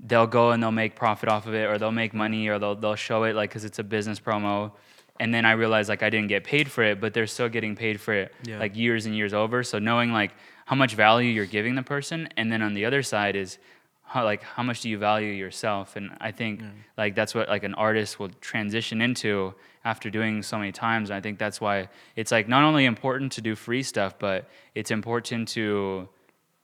they'll 0.00 0.26
go 0.26 0.50
and 0.50 0.62
they'll 0.62 0.70
make 0.70 0.94
profit 0.94 1.28
off 1.28 1.46
of 1.46 1.54
it 1.54 1.64
or 1.68 1.78
they'll 1.78 1.90
make 1.92 2.12
money 2.14 2.48
or 2.48 2.58
they'll 2.58 2.74
they'll 2.76 2.94
show 2.94 3.24
it 3.24 3.34
like 3.34 3.50
because 3.50 3.64
it's 3.64 3.78
a 3.78 3.84
business 3.84 4.20
promo. 4.20 4.72
And 5.20 5.34
then 5.34 5.44
i 5.44 5.52
realize 5.52 5.88
like 5.88 6.02
i 6.04 6.10
didn't 6.10 6.28
get 6.28 6.44
paid 6.44 6.70
for 6.70 6.82
it 6.84 7.00
but 7.00 7.12
they're 7.14 7.26
still 7.26 7.48
getting 7.48 7.74
paid 7.74 8.00
for 8.00 8.12
it 8.14 8.32
Yeah. 8.44 8.58
like 8.58 8.76
years 8.76 9.06
and 9.06 9.16
years 9.16 9.32
over. 9.34 9.62
So 9.64 9.78
knowing 9.78 10.12
like 10.12 10.32
how 10.66 10.76
much 10.76 10.94
value 10.94 11.30
you're 11.30 11.46
giving 11.46 11.74
the 11.74 11.82
person 11.82 12.28
and 12.36 12.52
then 12.52 12.62
on 12.62 12.74
the 12.74 12.84
other 12.84 13.02
side 13.02 13.34
is 13.34 13.58
how 14.04 14.24
like 14.24 14.42
how 14.42 14.62
much 14.62 14.80
do 14.82 14.88
you 14.88 14.98
value 14.98 15.32
yourself? 15.32 15.96
And 15.96 16.10
i 16.20 16.30
think 16.30 16.60
like 16.96 17.14
that's 17.14 17.34
what 17.34 17.48
like 17.48 17.64
an 17.64 17.74
artist 17.74 18.18
will 18.20 18.30
transition 18.40 19.00
into 19.02 19.54
after 19.84 20.10
doing 20.10 20.42
so 20.42 20.58
many 20.58 20.70
times. 20.70 21.10
And 21.10 21.16
i 21.16 21.20
think 21.20 21.38
that's 21.38 21.60
why 21.60 21.88
it's 22.14 22.30
like 22.30 22.46
not 22.48 22.62
only 22.62 22.84
important 22.84 23.32
to 23.32 23.40
do 23.40 23.56
free 23.56 23.82
stuff 23.82 24.18
but 24.18 24.48
it's 24.76 24.90
important 24.92 25.48
to 25.48 26.08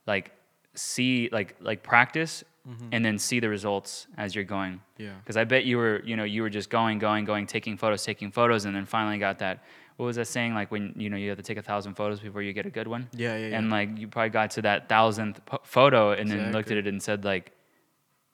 like 0.07 0.31
see 0.75 1.29
like 1.31 1.55
like 1.61 1.81
practice 1.83 2.43
and 2.91 3.05
then 3.05 3.19
see 3.19 3.39
the 3.39 3.47
results 3.47 4.07
as 4.17 4.33
you're 4.33 4.43
going 4.43 4.81
Yeah. 4.97 5.13
because 5.19 5.37
i 5.37 5.43
bet 5.43 5.65
you 5.65 5.77
were 5.77 6.01
you 6.03 6.15
know 6.15 6.23
you 6.23 6.41
were 6.41 6.49
just 6.49 6.69
going 6.71 6.97
going 6.97 7.23
going 7.23 7.45
taking 7.45 7.77
photos 7.77 8.03
taking 8.03 8.31
photos 8.31 8.65
and 8.65 8.75
then 8.75 8.85
finally 8.85 9.19
got 9.19 9.37
that 9.39 9.63
what 9.97 10.07
was 10.07 10.15
that 10.15 10.25
saying 10.25 10.55
like 10.55 10.71
when 10.71 10.91
you 10.97 11.07
know 11.11 11.15
you 11.15 11.29
have 11.29 11.37
to 11.37 11.43
take 11.43 11.57
a 11.59 11.61
thousand 11.61 11.93
photos 11.93 12.19
before 12.19 12.41
you 12.41 12.53
get 12.53 12.65
a 12.65 12.71
good 12.71 12.87
one 12.87 13.07
Yeah, 13.13 13.37
yeah, 13.37 13.47
yeah. 13.49 13.57
and 13.59 13.69
like 13.69 13.89
you 13.99 14.07
probably 14.07 14.31
got 14.31 14.49
to 14.57 14.61
that 14.63 14.89
thousandth 14.89 15.45
po- 15.45 15.61
photo 15.63 16.11
and 16.13 16.29
then 16.31 16.51
looked 16.51 16.71
at 16.71 16.77
it 16.77 16.87
and 16.87 16.99
said 17.03 17.23
like 17.23 17.51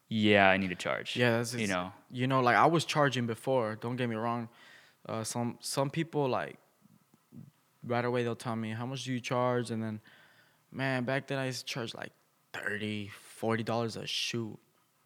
yeah 0.08 0.48
i 0.50 0.56
need 0.58 0.70
to 0.70 0.76
charge 0.88 1.18
Yeah, 1.18 1.32
that's 1.38 1.54
you 1.54 1.68
know 1.68 1.92
You 2.10 2.28
know, 2.28 2.40
like 2.42 2.56
I 2.56 2.68
was 2.68 2.84
charging 2.86 3.26
before. 3.28 3.76
Don't 3.84 3.96
get 3.98 4.08
me 4.10 4.16
wrong. 4.16 4.48
Uh, 5.10 5.24
some 5.24 5.58
some 5.62 5.90
people 5.90 6.24
like 6.40 6.56
right 7.94 8.06
away 8.06 8.24
they'll 8.24 8.36
tell 8.48 8.56
me 8.56 8.70
how 8.72 8.86
much 8.86 9.04
do 9.06 9.12
you 9.14 9.20
charge, 9.22 9.72
and 9.74 9.82
then 9.84 10.00
man, 10.72 11.04
back 11.06 11.28
then 11.28 11.38
I 11.38 11.46
used 11.52 11.66
to 11.68 11.74
charge 11.74 11.94
like 11.96 12.12
30 12.54 13.08
40 13.10 13.64
dollars 13.64 13.96
a 13.96 14.06
shoot. 14.08 14.58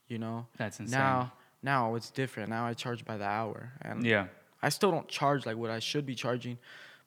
You 0.08 0.20
know. 0.20 0.48
That's 0.58 0.80
insane. 0.80 1.00
Now 1.00 1.34
now 1.64 1.96
it's 1.96 2.12
different. 2.12 2.50
Now 2.50 2.66
I 2.68 2.74
charge 2.74 3.04
by 3.06 3.18
the 3.18 3.26
hour, 3.26 3.72
and 3.82 4.06
yeah 4.06 4.28
I 4.62 4.70
still 4.70 4.92
don't 4.92 5.08
charge 5.08 5.46
like 5.46 5.58
what 5.58 5.70
I 5.72 5.80
should 5.80 6.06
be 6.06 6.16
charging, 6.16 6.58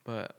but 0.04 0.36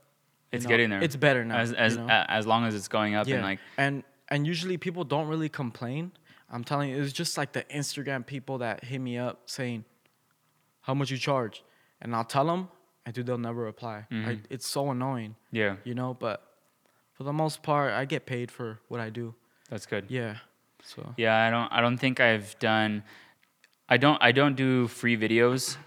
it's 0.51 0.65
know, 0.65 0.69
getting 0.69 0.89
there 0.89 1.01
It's 1.03 1.15
better 1.15 1.45
now. 1.45 1.57
as 1.57 1.71
as 1.73 1.95
you 1.95 2.01
know? 2.01 2.07
as 2.09 2.45
long 2.47 2.65
as 2.65 2.75
it's 2.75 2.87
going 2.87 3.15
up 3.15 3.27
and 3.27 3.41
like 3.41 3.59
and 3.77 4.03
and 4.29 4.45
usually 4.45 4.77
people 4.77 5.03
don't 5.03 5.27
really 5.27 5.49
complain. 5.49 6.11
I'm 6.51 6.63
telling 6.63 6.89
you, 6.89 7.01
it's 7.01 7.13
just 7.13 7.37
like 7.37 7.51
the 7.53 7.63
Instagram 7.65 8.25
people 8.25 8.57
that 8.59 8.83
hit 8.83 8.99
me 8.99 9.17
up 9.19 9.41
saying, 9.45 9.85
"How 10.81 10.93
much 10.95 11.11
you 11.11 11.17
charge?" 11.17 11.63
And 12.01 12.15
I'll 12.15 12.23
tell 12.25 12.45
them, 12.45 12.69
and 13.05 13.13
dude, 13.13 13.25
they'll 13.27 13.37
never 13.37 13.61
reply. 13.63 14.05
I, 14.09 14.13
Mhm. 14.13 14.43
it's 14.49 14.67
so 14.67 14.89
annoying, 14.91 15.35
yeah 15.51 15.75
you 15.83 15.93
know. 15.93 16.13
But 16.13 16.43
for 17.13 17.23
the 17.23 17.33
most 17.33 17.61
part, 17.63 17.93
I 17.93 18.05
get 18.05 18.25
paid 18.25 18.49
for 18.51 18.79
what 18.87 18.99
I 18.99 19.09
do. 19.09 19.35
That's 19.69 19.85
good 19.85 20.05
Yeah. 20.09 20.37
So 20.83 21.13
Yeah, 21.17 21.35
I 21.35 21.49
don't. 21.49 21.71
I 21.71 21.81
don't 21.81 21.97
think 21.97 22.19
I've 22.19 22.57
done. 22.59 23.03
I 23.87 23.97
don't. 23.97 24.21
I 24.21 24.31
don't 24.31 24.55
do 24.55 24.87
free 24.87 25.17
videos 25.17 25.77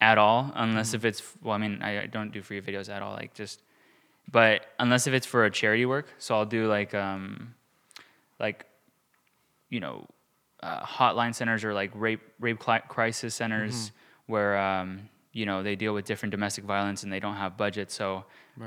at 0.00 0.18
all, 0.18 0.52
unless 0.54 0.94
if 0.94 1.04
it's. 1.04 1.22
Well, 1.42 1.54
I 1.54 1.58
mean, 1.58 1.82
I, 1.82 2.02
I 2.02 2.06
don't 2.06 2.32
do 2.32 2.42
free 2.42 2.60
videos 2.60 2.88
at 2.88 3.02
all. 3.02 3.12
Like 3.12 3.34
just, 3.34 3.62
but 4.30 4.66
unless 4.78 5.06
if 5.06 5.14
it's 5.14 5.26
for 5.26 5.44
a 5.44 5.50
charity 5.50 5.86
work, 5.86 6.06
so 6.18 6.34
I'll 6.34 6.46
do 6.46 6.66
like 6.66 6.94
um, 6.94 7.54
like, 8.40 8.64
you 9.70 9.80
know, 9.80 10.06
uh, 10.62 10.80
hotline 10.80 11.34
centers 11.34 11.64
or 11.64 11.74
like 11.74 11.90
rape 11.94 12.22
rape 12.40 12.58
cli- 12.58 12.88
crisis 12.88 13.34
centers 13.34 13.92
where 14.26 14.56
um, 14.58 15.08
you 15.38 15.46
know 15.48 15.62
they 15.62 15.76
deal 15.84 15.92
with 15.96 16.04
different 16.10 16.30
domestic 16.36 16.64
violence 16.74 16.98
and 17.04 17.10
they 17.14 17.20
don't 17.20 17.36
have 17.44 17.56
budget, 17.56 17.90
so. 17.90 18.08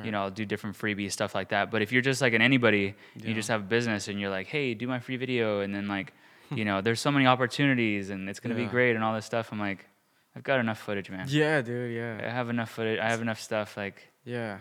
You 0.06 0.12
know, 0.14 0.22
I'll 0.24 0.32
do 0.32 0.46
different 0.46 0.78
freebie 0.82 1.12
stuff 1.12 1.36
like 1.36 1.50
that. 1.50 1.70
But 1.70 1.82
if 1.82 1.92
you're 1.92 2.02
just 2.12 2.22
like 2.22 2.32
an 2.32 2.42
anybody, 2.42 2.96
you 3.28 3.34
just 3.34 3.50
have 3.50 3.60
a 3.60 3.70
business 3.78 4.08
and 4.08 4.22
you're 4.22 4.30
like, 4.30 4.48
hey, 4.48 4.74
do 4.74 4.88
my 4.88 5.00
free 5.06 5.18
video, 5.18 5.60
and 5.60 5.76
then 5.76 5.90
like, 5.90 6.14
you 6.60 6.64
know, 6.64 6.80
there's 6.80 7.02
so 7.02 7.12
many 7.12 7.26
opportunities 7.28 8.10
and 8.10 8.30
it's 8.30 8.40
gonna 8.40 8.56
be 8.56 8.68
great 8.78 8.96
and 8.96 9.04
all 9.04 9.14
this 9.14 9.26
stuff. 9.26 9.52
I'm 9.52 9.60
like, 9.60 9.86
I've 10.34 10.44
got 10.44 10.62
enough 10.62 10.80
footage, 10.80 11.10
man. 11.10 11.26
yeah, 11.28 11.60
dude. 11.62 11.94
Yeah. 11.94 12.22
I 12.26 12.30
have 12.32 12.50
enough 12.50 12.70
footage. 12.72 13.00
I 13.00 13.10
have 13.10 13.22
enough 13.22 13.42
stuff. 13.42 13.76
Like, 13.76 13.98
Yeah. 14.24 14.60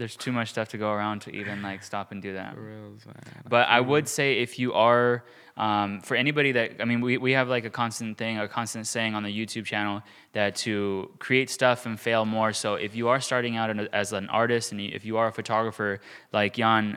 There's 0.00 0.16
too 0.16 0.32
much 0.32 0.48
stuff 0.48 0.68
to 0.70 0.78
go 0.78 0.90
around 0.90 1.20
to 1.20 1.30
even 1.30 1.60
like 1.60 1.82
stop 1.82 2.10
and 2.10 2.22
do 2.22 2.32
that. 2.32 2.56
Reals. 2.56 3.02
But 3.46 3.68
I 3.68 3.80
would 3.80 4.08
say 4.08 4.38
if 4.38 4.58
you 4.58 4.72
are, 4.72 5.24
um, 5.58 6.00
for 6.00 6.14
anybody 6.14 6.52
that, 6.52 6.80
I 6.80 6.86
mean, 6.86 7.02
we, 7.02 7.18
we 7.18 7.32
have 7.32 7.50
like 7.50 7.66
a 7.66 7.70
constant 7.70 8.16
thing, 8.16 8.38
a 8.38 8.48
constant 8.48 8.86
saying 8.86 9.14
on 9.14 9.24
the 9.24 9.28
YouTube 9.28 9.66
channel 9.66 10.00
that 10.32 10.56
to 10.56 11.10
create 11.18 11.50
stuff 11.50 11.84
and 11.84 12.00
fail 12.00 12.24
more. 12.24 12.54
So 12.54 12.76
if 12.76 12.96
you 12.96 13.08
are 13.08 13.20
starting 13.20 13.58
out 13.58 13.68
as 13.92 14.14
an 14.14 14.30
artist 14.30 14.72
and 14.72 14.80
if 14.80 15.04
you 15.04 15.18
are 15.18 15.26
a 15.26 15.32
photographer 15.32 16.00
like 16.32 16.54
Jan, 16.54 16.96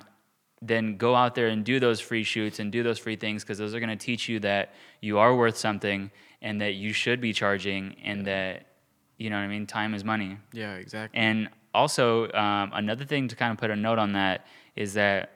then 0.62 0.96
go 0.96 1.14
out 1.14 1.36
there 1.36 1.48
and 1.48 1.66
do 1.66 1.82
those 1.82 2.00
free 2.00 2.24
shoots 2.24 2.60
and 2.60 2.72
do 2.72 2.84
those 2.84 3.00
free 3.00 3.18
things 3.18 3.44
because 3.44 3.58
those 3.58 3.76
are 3.76 3.82
going 3.82 3.90
to 3.90 4.06
teach 4.06 4.30
you 4.30 4.40
that 4.40 4.74
you 5.02 5.20
are 5.20 5.36
worth 5.36 5.58
something 5.58 6.10
and 6.42 6.62
that 6.62 6.76
you 6.76 6.94
should 6.94 7.20
be 7.20 7.34
charging 7.34 7.98
and 8.02 8.26
that, 8.28 8.68
you 9.18 9.30
know 9.30 9.36
what 9.36 9.44
I 9.44 9.48
mean? 9.50 9.68
Time 9.68 9.94
is 9.94 10.06
money. 10.06 10.38
Yeah. 10.54 10.76
Exactly. 10.76 11.20
And 11.20 11.50
also, 11.74 12.32
um, 12.32 12.72
another 12.74 13.06
thing 13.06 13.28
to 13.28 13.36
kind 13.36 13.52
of 13.52 13.58
put 13.58 13.72
a 13.72 13.76
note 13.76 14.00
on 14.00 14.14
that 14.14 14.46
is 14.76 14.94
that 14.94 15.32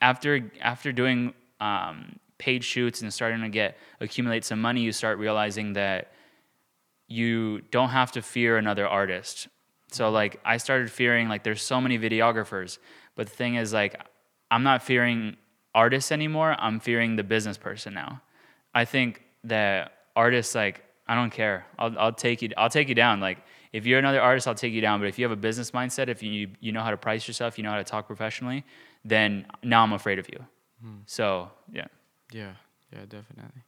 after 0.00 0.50
after 0.60 0.92
doing 0.92 1.34
um, 1.60 2.18
paid 2.38 2.64
shoots 2.64 3.02
and 3.02 3.12
starting 3.12 3.40
to 3.40 3.48
get 3.48 3.76
accumulate 4.00 4.44
some 4.44 4.60
money, 4.60 4.80
you 4.80 4.92
start 4.92 5.18
realizing 5.18 5.74
that 5.74 6.12
you 7.08 7.60
don't 7.70 7.90
have 7.90 8.12
to 8.12 8.22
fear 8.22 8.56
another 8.56 8.86
artist. 8.86 9.48
So 9.90 10.10
like 10.10 10.40
I 10.44 10.56
started 10.56 10.90
fearing 10.90 11.28
like 11.28 11.44
there's 11.44 11.62
so 11.62 11.80
many 11.80 11.98
videographers, 11.98 12.78
but 13.14 13.26
the 13.26 13.36
thing 13.36 13.56
is 13.56 13.72
like 13.72 14.00
I'm 14.50 14.62
not 14.62 14.82
fearing 14.82 15.36
artists 15.74 16.12
anymore. 16.12 16.56
I'm 16.58 16.80
fearing 16.80 17.16
the 17.16 17.22
business 17.22 17.58
person 17.58 17.94
now. 17.94 18.22
I 18.74 18.84
think 18.84 19.22
that 19.44 19.92
artists 20.16 20.54
like 20.54 20.84
I 21.06 21.14
don't 21.14 21.30
care. 21.30 21.66
I'll 21.78 21.96
I'll 21.98 22.12
take 22.12 22.42
you 22.42 22.50
I'll 22.56 22.70
take 22.70 22.88
you 22.88 22.94
down. 22.94 23.20
Like 23.20 23.38
if 23.72 23.86
you're 23.86 23.98
another 23.98 24.20
artist, 24.20 24.46
I'll 24.46 24.54
take 24.54 24.72
you 24.72 24.80
down. 24.80 25.00
But 25.00 25.08
if 25.08 25.18
you 25.18 25.24
have 25.24 25.32
a 25.32 25.36
business 25.36 25.70
mindset, 25.70 26.08
if 26.08 26.22
you 26.22 26.48
you 26.60 26.72
know 26.72 26.82
how 26.82 26.90
to 26.90 26.96
price 26.96 27.26
yourself, 27.26 27.56
you 27.58 27.64
know 27.64 27.70
how 27.70 27.78
to 27.78 27.84
talk 27.84 28.06
professionally, 28.06 28.64
then 29.04 29.46
now 29.62 29.82
I'm 29.82 29.92
afraid 29.92 30.18
of 30.18 30.28
you. 30.28 30.44
So 31.06 31.50
yeah. 31.72 31.86
yeah. 32.32 32.52
Yeah. 32.92 33.00
Definitely. 33.08 33.62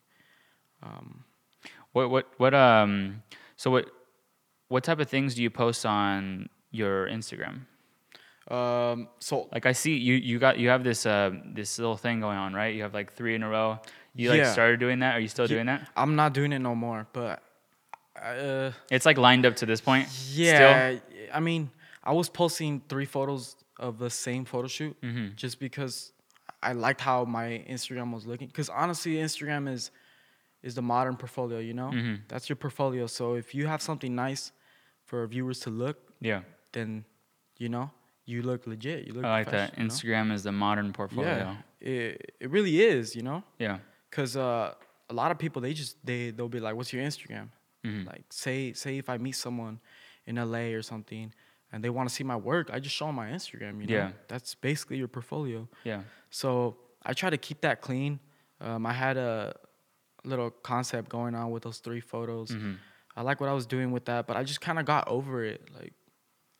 Um. 0.82 1.24
What 1.92 2.10
what 2.10 2.26
what 2.38 2.54
um 2.54 3.22
so 3.56 3.70
what 3.70 3.88
what 4.68 4.82
type 4.82 4.98
of 4.98 5.08
things 5.08 5.34
do 5.36 5.42
you 5.42 5.50
post 5.50 5.86
on 5.86 6.48
your 6.72 7.06
Instagram? 7.08 7.60
Um. 8.50 9.08
So 9.20 9.48
Like 9.52 9.64
I 9.64 9.72
see 9.72 9.96
you 9.96 10.14
you 10.14 10.38
got 10.40 10.58
you 10.58 10.68
have 10.70 10.82
this 10.82 11.06
uh 11.06 11.30
this 11.54 11.78
little 11.78 11.96
thing 11.96 12.20
going 12.20 12.36
on, 12.36 12.52
right? 12.52 12.74
You 12.74 12.82
have 12.82 12.92
like 12.94 13.12
three 13.12 13.36
in 13.36 13.42
a 13.44 13.48
row. 13.48 13.78
You 14.16 14.30
like 14.30 14.44
started 14.46 14.80
doing 14.80 14.98
that? 15.00 15.14
Are 15.16 15.20
you 15.20 15.28
still 15.28 15.46
Ye- 15.46 15.54
doing 15.54 15.66
that? 15.66 15.88
I'm 15.96 16.16
not 16.16 16.34
doing 16.34 16.52
it 16.52 16.58
no 16.58 16.74
more, 16.74 17.06
but. 17.12 17.42
Uh, 18.20 18.70
It's 18.90 19.06
like 19.06 19.18
lined 19.18 19.44
up 19.46 19.56
to 19.56 19.66
this 19.66 19.80
point. 19.80 20.08
Yeah, 20.30 20.96
I 21.32 21.40
mean, 21.40 21.70
I 22.02 22.12
was 22.12 22.28
posting 22.28 22.80
three 22.88 23.06
photos 23.06 23.56
of 23.78 23.98
the 23.98 24.10
same 24.10 24.44
photo 24.44 24.68
shoot 24.68 24.96
Mhm. 25.02 25.34
just 25.36 25.58
because 25.58 26.12
I 26.62 26.72
liked 26.72 27.00
how 27.00 27.24
my 27.24 27.64
Instagram 27.68 28.12
was 28.12 28.24
looking. 28.26 28.46
Because 28.48 28.68
honestly, 28.68 29.14
Instagram 29.16 29.68
is 29.68 29.90
is 30.62 30.74
the 30.74 30.82
modern 30.82 31.14
portfolio. 31.16 31.58
You 31.58 31.74
know, 31.74 31.90
Mhm. 31.90 32.20
that's 32.28 32.48
your 32.48 32.56
portfolio. 32.56 33.06
So 33.06 33.34
if 33.34 33.54
you 33.54 33.66
have 33.66 33.82
something 33.82 34.14
nice 34.14 34.50
for 35.04 35.26
viewers 35.26 35.60
to 35.60 35.70
look, 35.70 35.98
Yeah. 36.20 36.42
then 36.72 37.04
you 37.58 37.68
know 37.68 37.90
you 38.24 38.40
look 38.42 38.66
legit. 38.66 39.06
You 39.06 39.12
look. 39.12 39.24
I 39.26 39.30
like 39.30 39.50
that. 39.50 39.76
you 39.76 39.84
know? 39.84 39.90
Instagram 39.90 40.32
is 40.32 40.42
the 40.44 40.52
modern 40.52 40.92
portfolio. 40.94 41.36
Yeah, 41.36 41.56
it 41.90 42.36
it 42.40 42.48
really 42.50 42.80
is. 42.80 43.14
You 43.14 43.22
know, 43.22 43.42
Yeah. 43.58 43.78
because 44.08 44.36
uh, 44.36 44.74
a 45.10 45.14
lot 45.14 45.30
of 45.30 45.38
people 45.38 45.60
they 45.60 45.74
just 45.74 45.96
they 46.06 46.30
they'll 46.30 46.48
be 46.48 46.60
like, 46.60 46.74
"What's 46.76 46.92
your 46.94 47.02
Instagram?" 47.04 47.48
Mhm. 47.84 48.06
Like 48.06 48.24
say 48.30 48.72
say 48.72 48.98
if 48.98 49.08
I 49.08 49.18
meet 49.18 49.32
someone 49.36 49.80
in 50.26 50.36
LA 50.38 50.72
or 50.74 50.82
something 50.82 51.32
and 51.72 51.82
they 51.84 51.90
want 51.90 52.08
to 52.08 52.14
see 52.14 52.24
my 52.24 52.36
work, 52.36 52.70
I 52.72 52.78
just 52.80 52.94
show 52.96 53.06
them 53.06 53.16
my 53.16 53.28
Instagram. 53.30 53.80
You 53.80 53.86
know, 53.88 53.94
Yeah. 53.94 54.12
that's 54.28 54.54
basically 54.54 54.96
your 54.96 55.08
portfolio. 55.08 55.68
Yeah. 55.84 56.02
So 56.30 56.76
I 57.02 57.12
try 57.12 57.30
to 57.30 57.36
keep 57.38 57.60
that 57.60 57.80
clean. 57.82 58.20
Um, 58.60 58.86
I 58.86 58.92
had 58.92 59.16
a 59.16 59.54
little 60.24 60.50
concept 60.50 61.08
going 61.10 61.34
on 61.34 61.50
with 61.50 61.62
those 61.64 61.78
three 61.80 62.00
photos. 62.00 62.50
Mhm. 62.50 62.78
I 63.16 63.22
like 63.22 63.40
what 63.40 63.48
I 63.50 63.52
was 63.52 63.66
doing 63.66 63.92
with 63.92 64.06
that, 64.06 64.26
but 64.26 64.36
I 64.36 64.42
just 64.44 64.60
kind 64.60 64.78
of 64.78 64.86
got 64.86 65.06
over 65.08 65.44
it. 65.44 65.60
Like 65.74 65.92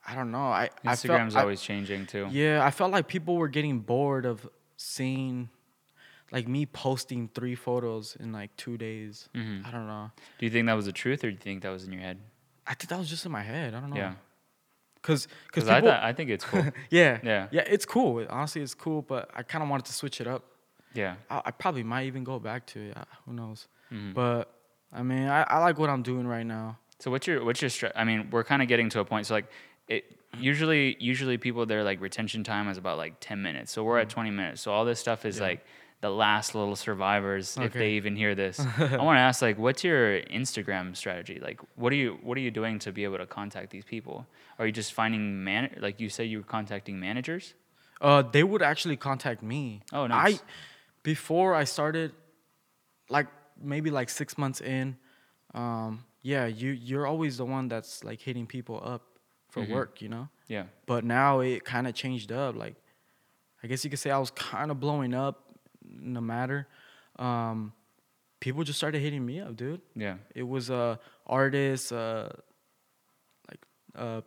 I 0.07 0.15
don't 0.15 0.31
know. 0.31 0.49
I 0.49 0.65
I 0.85 0.93
Instagram's 0.93 1.33
felt, 1.33 1.37
I- 1.37 1.41
always 1.41 1.63
changing 1.63 2.07
too. 2.07 2.29
yeah, 2.31 2.63
I 2.63 2.71
felt 2.71 2.93
like 2.93 3.09
people 3.09 3.37
were 3.37 3.49
getting 3.49 3.81
bored 3.81 4.27
of 4.27 4.47
seeing 4.77 5.49
like 6.33 6.49
me 6.49 6.67
posting 6.67 7.29
three 7.35 7.55
photos 7.55 8.17
in 8.19 8.33
like 8.33 8.57
two 8.57 8.77
days. 8.77 9.29
Mhm. 9.35 9.67
I 9.67 9.71
don't 9.71 9.87
know. 9.87 10.11
Do 10.39 10.47
you 10.47 10.51
think 10.51 10.67
that 10.67 10.75
was 10.75 10.87
the 10.87 10.93
truth, 10.93 11.23
or 11.25 11.29
do 11.31 11.35
you 11.35 11.39
think 11.39 11.63
that 11.63 11.71
was 11.71 11.85
in 11.85 11.93
your 11.93 12.01
head? 12.03 12.19
I 12.67 12.75
think 12.75 12.89
that 12.91 12.99
was 12.99 13.09
just 13.09 13.25
in 13.27 13.33
my 13.33 13.43
head. 13.43 13.75
I 13.75 13.81
don't 13.81 13.91
know. 13.91 13.97
Yeah, 13.97 14.15
Cause, 15.03 15.27
cause 15.27 15.29
because 15.49 15.69
I 15.69 15.77
people, 15.81 15.91
thought 15.91 16.03
I 16.03 16.13
think 16.15 16.31
it's 16.31 16.45
cool. 16.45 16.65
yeah, 16.91 17.19
Yeah. 17.23 17.49
yeah, 17.51 17.63
it's 17.67 17.85
cool. 17.85 18.25
Honestly, 18.31 18.63
it's 18.63 18.75
cool. 18.75 19.03
But 19.03 19.31
I 19.35 19.43
kind 19.43 19.63
of 19.63 19.69
wanted 19.69 19.87
to 19.87 19.93
switch 19.93 20.21
it 20.21 20.27
up. 20.27 20.45
yeah. 20.95 21.17
I, 21.31 21.43
I 21.47 21.51
probably 21.51 21.83
might 21.83 22.07
even 22.07 22.25
go 22.25 22.39
back 22.39 22.67
to 22.69 22.81
it. 22.81 22.97
uh, 22.97 23.05
Who 23.27 23.33
knows? 23.35 23.69
Mhm. 23.93 24.15
But 24.15 24.51
I 24.93 25.03
mean, 25.03 25.29
I, 25.29 25.43
I 25.43 25.59
like 25.59 25.79
what 25.79 25.91
I'm 25.91 26.03
doing 26.03 26.27
right 26.27 26.47
now. 26.47 26.79
So 27.01 27.11
what's 27.11 27.27
your 27.27 27.45
what's 27.45 27.61
your 27.61 27.69
stra- 27.69 27.93
I 27.95 28.05
mean, 28.05 28.31
we're 28.31 28.45
kind 28.45 28.63
of 28.63 28.69
getting 28.69 28.89
to 28.91 29.01
a 29.01 29.05
point. 29.05 29.27
So 29.27 29.35
like, 29.35 29.51
it 29.89 30.05
usually 30.39 30.97
usually 30.99 31.37
people 31.37 31.67
their 31.67 31.85
like 31.85 32.01
retention 32.01 32.43
time 32.45 32.69
is 32.69 32.79
about 32.79 32.97
like 32.97 33.15
ten 33.21 33.43
minutes. 33.43 33.73
So 33.73 33.85
we're 33.85 33.99
at 33.99 34.09
twenty 34.09 34.31
minutes. 34.31 34.63
So 34.63 34.73
all 34.73 34.85
this 34.87 34.99
stuff 35.01 35.27
is. 35.27 35.37
Yeah. 35.39 35.43
like 35.49 35.67
the 36.05 36.11
last 36.11 36.55
little 36.55 36.77
survivors 36.77 37.57
if 37.57 37.73
they 37.73 37.93
even 37.93 38.14
hear 38.14 38.35
this. 38.35 38.61
I 38.79 38.99
want 39.09 39.17
to 39.17 39.21
ask 39.29 39.40
like, 39.40 39.57
what's 39.59 39.83
your 39.83 40.21
Instagram 40.40 40.95
strategy? 40.95 41.40
Like, 41.49 41.61
what 41.77 41.90
are 41.95 41.97
you 41.97 42.19
what 42.23 42.37
are 42.37 42.43
you 42.43 42.51
doing 42.51 42.79
to 42.81 42.93
be 42.93 43.05
able 43.05 43.17
to 43.25 43.27
contact 43.27 43.71
these 43.71 43.87
people? 43.87 44.27
Are 44.59 44.67
you 44.67 44.73
just 44.73 44.93
finding 44.93 45.43
man 45.45 45.75
like 45.81 46.01
you 46.03 46.11
say 46.11 46.25
you 46.27 46.38
were 46.40 46.51
contacting 46.59 47.01
managers? 47.01 47.55
Uh, 48.03 48.21
they 48.21 48.45
would 48.45 48.61
actually 48.61 48.99
contact 48.99 49.43
me. 49.43 49.81
Oh, 49.95 50.07
nice. 50.07 50.35
I 50.35 50.40
before 51.03 51.55
I 51.55 51.64
started, 51.64 52.12
like 53.09 53.29
maybe 53.59 53.90
like 53.90 54.11
six 54.11 54.37
months 54.37 54.61
in, 54.61 54.97
um, 55.55 56.05
yeah, 56.21 56.45
you 56.45 56.71
you're 56.73 57.07
always 57.07 57.38
the 57.38 57.47
one 57.47 57.69
that's 57.69 58.05
like 58.05 58.21
hitting 58.21 58.47
people 58.47 58.79
up 58.85 59.03
for 59.49 59.62
Mhm. 59.62 59.71
work, 59.71 60.03
you 60.03 60.11
know. 60.11 60.29
Yeah. 60.49 60.64
But 60.85 61.05
now 61.05 61.40
it 61.40 61.64
kind 61.64 61.87
of 61.87 61.95
changed 61.95 62.31
up. 62.31 62.57
Like, 62.57 62.75
I 63.62 63.69
guess 63.69 63.85
you 63.85 63.88
could 63.88 64.01
say 64.01 64.11
I 64.11 64.19
was 64.19 64.31
kind 64.33 64.71
of 64.71 64.79
blowing 64.81 65.14
up, 65.14 65.44
no 65.85 66.20
matter. 66.20 66.66
Um, 67.18 67.73
people 68.40 68.64
just 68.64 68.79
started 68.79 69.01
hitting 69.01 69.25
me 69.25 69.40
up, 69.40 69.57
dude. 69.57 69.81
Yeah. 69.94 70.16
It 70.35 70.42
was 70.44 70.70
uh 70.70 70.97
artists, 71.27 71.92
uh, 71.92 72.35
like 73.49 73.61
uh, 73.97 74.20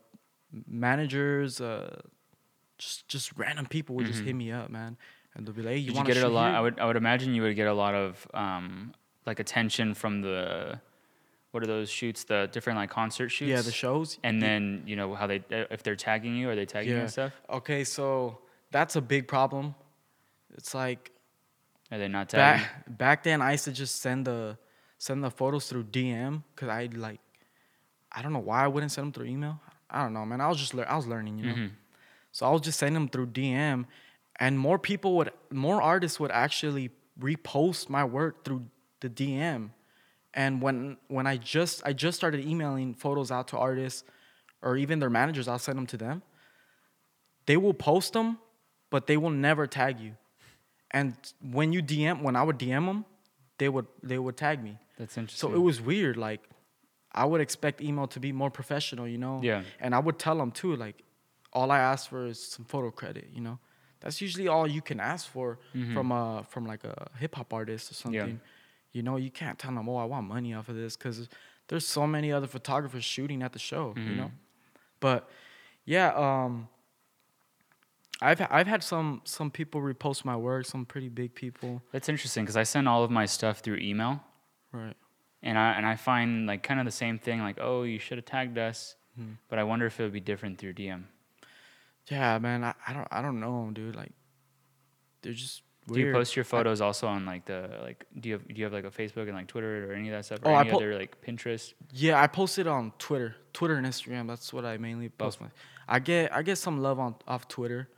managers, 0.66 1.62
uh, 1.62 2.00
just 2.78 3.08
just 3.08 3.36
random 3.38 3.66
people 3.66 3.96
would 3.96 4.06
just 4.06 4.22
Mhm. 4.22 4.26
hit 4.26 4.36
me 4.36 4.52
up, 4.52 4.70
man, 4.70 4.98
and 5.34 5.46
they'll 5.46 5.54
be 5.54 5.62
like, 5.62 5.74
"Hey, 5.74 5.78
you 5.80 5.88
you 5.92 5.94
want 5.94 6.08
get 6.08 6.14
to 6.16 6.20
it 6.22 6.26
a 6.26 6.30
lot? 6.30 6.50
here?" 6.52 6.58
I 6.58 6.62
would 6.62 6.80
I 6.80 6.86
would 6.86 6.96
imagine 6.98 7.34
you 7.34 7.42
would 7.44 7.56
get 7.56 7.68
a 7.68 7.74
lot 7.74 7.96
of 7.96 8.28
um 8.34 8.94
like 9.26 9.40
attention 9.40 9.94
from 9.94 10.22
the 10.22 10.80
what 11.52 11.64
are 11.64 11.68
those 11.68 11.90
shoots? 11.90 12.24
The 12.26 12.50
different 12.52 12.78
like 12.78 12.90
concert 12.90 13.30
shoots. 13.30 13.50
yeah, 13.50 13.62
the 13.62 13.72
shows. 13.72 14.20
And 14.24 14.42
then 14.42 14.84
you 14.86 14.96
know 14.96 15.14
how 15.16 15.28
they 15.28 15.44
if 15.50 15.84
they're 15.84 15.96
tagging 15.96 16.36
you, 16.36 16.50
are 16.50 16.56
they 16.56 16.66
tagging 16.66 16.94
you 16.94 17.00
and 17.00 17.10
stuff? 17.12 17.34
Okay, 17.50 17.84
so 17.84 18.40
that's 18.72 18.96
a 18.96 19.02
big 19.02 19.28
problem. 19.28 19.76
It's 20.56 20.74
like 20.74 21.12
Are 21.92 21.98
they 21.98 22.08
not 22.08 22.30
tagging? 22.30 22.66
back 22.66 22.98
back 22.98 23.24
then 23.24 23.42
I 23.42 23.52
used 23.54 23.66
to 23.66 23.72
just 23.72 24.02
send 24.02 24.26
the 24.28 24.58
send 24.98 25.24
the 25.24 25.30
photos 25.32 25.68
through 25.70 25.86
DM 25.86 26.44
because 26.56 26.70
I 26.70 26.90
like 26.94 27.20
I 28.12 28.22
don't 28.22 28.34
know 28.34 28.40
why 28.40 28.64
I 28.64 28.68
wouldn't 28.68 28.92
send 28.92 29.06
them 29.08 29.14
through 29.14 29.26
email. 29.28 29.60
I 29.90 30.02
don't 30.04 30.14
know, 30.14 30.26
man. 30.26 30.42
I 30.42 30.48
was 30.48 30.58
just 30.58 30.74
lear- 30.74 30.88
I 30.90 30.96
was 30.96 31.08
learning, 31.08 31.38
you 31.40 31.46
know. 31.46 31.54
Mhm. 31.56 31.72
So 32.32 32.46
I 32.46 32.52
was 32.52 32.62
just 32.62 32.78
sending 32.80 32.94
them 32.96 33.08
through 33.10 33.28
DM, 33.28 33.86
and 34.40 34.60
more 34.60 34.78
people 34.78 35.16
would, 35.18 35.32
more 35.50 35.82
artists 35.82 36.20
would 36.20 36.32
actually 36.32 36.92
repost 37.20 37.90
my 37.90 38.04
work 38.04 38.44
through 38.44 38.66
the 39.00 39.10
DM. 39.10 39.72
And 40.34 40.62
when 40.62 40.98
when 41.08 41.26
I 41.26 41.38
just 41.38 41.82
I 41.86 41.94
just 41.94 42.18
started 42.18 42.46
emailing 42.46 42.94
photos 42.94 43.32
out 43.32 43.48
to 43.50 43.58
artists, 43.58 44.04
or 44.62 44.76
even 44.78 45.00
their 45.00 45.10
managers, 45.10 45.48
I'll 45.48 45.58
send 45.60 45.78
them 45.78 45.88
to 45.88 45.98
them. 45.98 46.22
They 47.46 47.58
will 47.58 47.74
post 47.74 48.14
them, 48.14 48.40
but 48.90 49.08
they 49.08 49.18
will 49.18 49.30
never 49.32 49.68
tag 49.68 50.00
you. 50.00 50.16
And 50.98 51.16
when 51.58 51.68
you 51.76 51.82
DM, 51.92 52.16
when 52.26 52.36
I 52.36 52.44
would 52.48 52.58
DM 52.66 52.86
them, 52.90 53.00
they 53.60 53.70
would 53.76 53.88
they 54.10 54.20
would 54.26 54.38
tag 54.46 54.58
me. 54.68 54.74
That's 55.00 55.16
interesting. 55.18 55.50
So 55.50 55.56
it 55.58 55.62
was 55.70 55.78
weird. 55.92 56.16
Like 56.28 56.42
I 57.22 57.24
would 57.30 57.42
expect 57.48 57.82
email 57.82 58.08
to 58.16 58.20
be 58.20 58.32
more 58.42 58.52
professional, 58.60 59.08
you 59.08 59.18
know. 59.26 59.36
Yeah. 59.44 59.64
And 59.84 59.96
I 59.98 60.00
would 60.06 60.18
tell 60.26 60.38
them 60.42 60.52
too, 60.52 60.76
like, 60.86 60.98
all 61.58 61.70
I 61.72 61.80
ask 61.80 62.02
for 62.12 62.26
is 62.28 62.40
some 62.56 62.66
photo 62.66 62.90
credit, 62.92 63.26
you 63.36 63.42
know. 63.48 63.58
That's 64.02 64.22
usually 64.22 64.48
all 64.48 64.68
you 64.78 64.82
can 64.90 65.00
ask 65.00 65.24
for 65.36 65.48
Mhm. 65.74 65.94
from 65.94 66.12
a 66.12 66.44
from 66.52 66.64
like 66.74 66.84
a 66.94 66.96
hip 67.22 67.34
hop 67.36 67.52
artist 67.54 67.84
or 67.92 67.96
something. 68.04 68.36
Yeah. 68.40 68.46
You 68.96 69.02
know, 69.04 69.18
you 69.26 69.32
can't 69.42 69.58
tell 69.60 69.74
them, 69.78 69.88
oh, 69.90 69.98
I 69.98 70.06
want 70.14 70.28
money 70.28 70.54
off 70.58 70.70
of 70.70 70.76
this, 70.76 70.96
because 70.98 71.18
there's 71.68 71.88
so 71.88 72.04
many 72.08 72.30
other 72.38 72.48
photographers 72.48 73.04
shooting 73.16 73.42
at 73.44 73.52
the 73.54 73.60
show, 73.60 73.94
you 73.98 74.16
know. 74.22 74.32
But 75.00 75.20
yeah, 75.86 76.10
um, 76.26 76.68
I've 78.22 78.42
I've 78.50 78.68
had 78.68 78.84
some 78.84 79.22
some 79.26 79.52
people 79.52 79.82
repost 79.82 80.26
my 80.26 80.36
work, 80.36 80.66
some 80.66 80.86
pretty 80.86 81.10
big 81.10 81.36
people, 81.36 81.82
That's 81.92 82.10
interesting 82.10 82.44
because 82.44 82.58
I 82.58 82.64
send 82.64 82.88
all 82.90 83.04
of 83.04 83.12
my 83.12 83.26
stuff 83.26 83.60
through 83.60 83.78
email, 83.78 84.22
right? 84.72 84.96
and 85.44 85.58
I 85.58 85.74
and 85.74 85.86
I 85.86 85.96
find 85.96 86.48
like 86.48 86.64
kind 86.64 86.80
of 86.80 86.86
the 86.86 86.92
same 86.92 87.20
thing. 87.20 87.42
Like, 87.42 87.58
oh, 87.62 87.84
you 87.84 88.00
should 88.00 88.18
have 88.18 88.26
tagged 88.26 88.58
us, 88.58 88.96
Hmm. 89.16 89.34
but 89.50 89.60
I 89.60 89.64
wonder 89.64 89.86
if 89.86 90.00
it 90.00 90.04
would 90.04 90.14
be 90.14 90.20
different 90.20 90.58
through 90.58 90.74
DM. 90.74 91.04
Yeah, 92.10 92.38
man, 92.40 92.64
I, 92.64 92.74
I 92.88 92.94
don't 92.94 93.08
I 93.12 93.22
don't 93.22 93.40
know, 93.40 93.70
dude. 93.74 93.96
Like, 93.96 94.14
they're 95.22 95.34
just 95.34 95.62
Do 95.92 96.00
you 96.00 96.12
post 96.12 96.36
your 96.36 96.46
photos 96.46 96.82
also 96.82 97.08
on 97.08 97.26
like 97.26 97.46
the 97.46 97.70
like? 97.84 98.06
Do 98.20 98.30
you 98.30 98.34
have 98.36 98.48
do 98.48 98.54
you 98.56 98.64
have 98.64 98.74
like 98.74 98.86
a 98.86 98.90
Facebook 98.90 99.28
and 99.28 99.34
like 99.34 99.48
Twitter 99.48 99.92
or 99.92 99.94
any 99.94 100.10
of 100.10 100.14
that 100.16 100.26
stuff? 100.26 100.40
Or 100.44 100.52
Oh, 100.52 100.56
I 100.56 100.62
any 100.62 100.72
po- 100.72 100.78
other 100.78 100.96
like 100.98 101.22
Pinterest? 101.22 101.74
Yeah, 101.94 102.20
I 102.22 102.28
post 102.28 102.58
it 102.58 102.66
on 102.68 102.94
Twitter, 102.98 103.36
Twitter 103.54 103.76
and 103.76 103.86
Instagram. 103.86 104.28
That's 104.28 104.52
what 104.54 104.66
I 104.66 104.78
mainly 104.78 105.10
post. 105.10 105.40
My, 105.42 105.48
I 105.88 106.00
get 106.00 106.34
I 106.34 106.42
get 106.42 106.58
some 106.58 106.82
love 106.82 106.98
on 107.00 107.16
off 107.28 107.48
Twitter. 107.48 107.90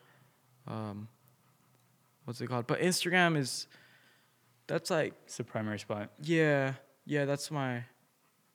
Um, 0.67 1.07
what's 2.25 2.41
it 2.41 2.47
called? 2.47 2.67
But 2.67 2.79
Instagram 2.81 3.37
is, 3.37 3.67
that's 4.67 4.89
like 4.89 5.13
It's 5.25 5.37
the 5.37 5.43
primary 5.43 5.79
spot. 5.79 6.11
yeah 6.21 6.73
yeah 7.05 7.25
that's 7.25 7.49
my, 7.49 7.83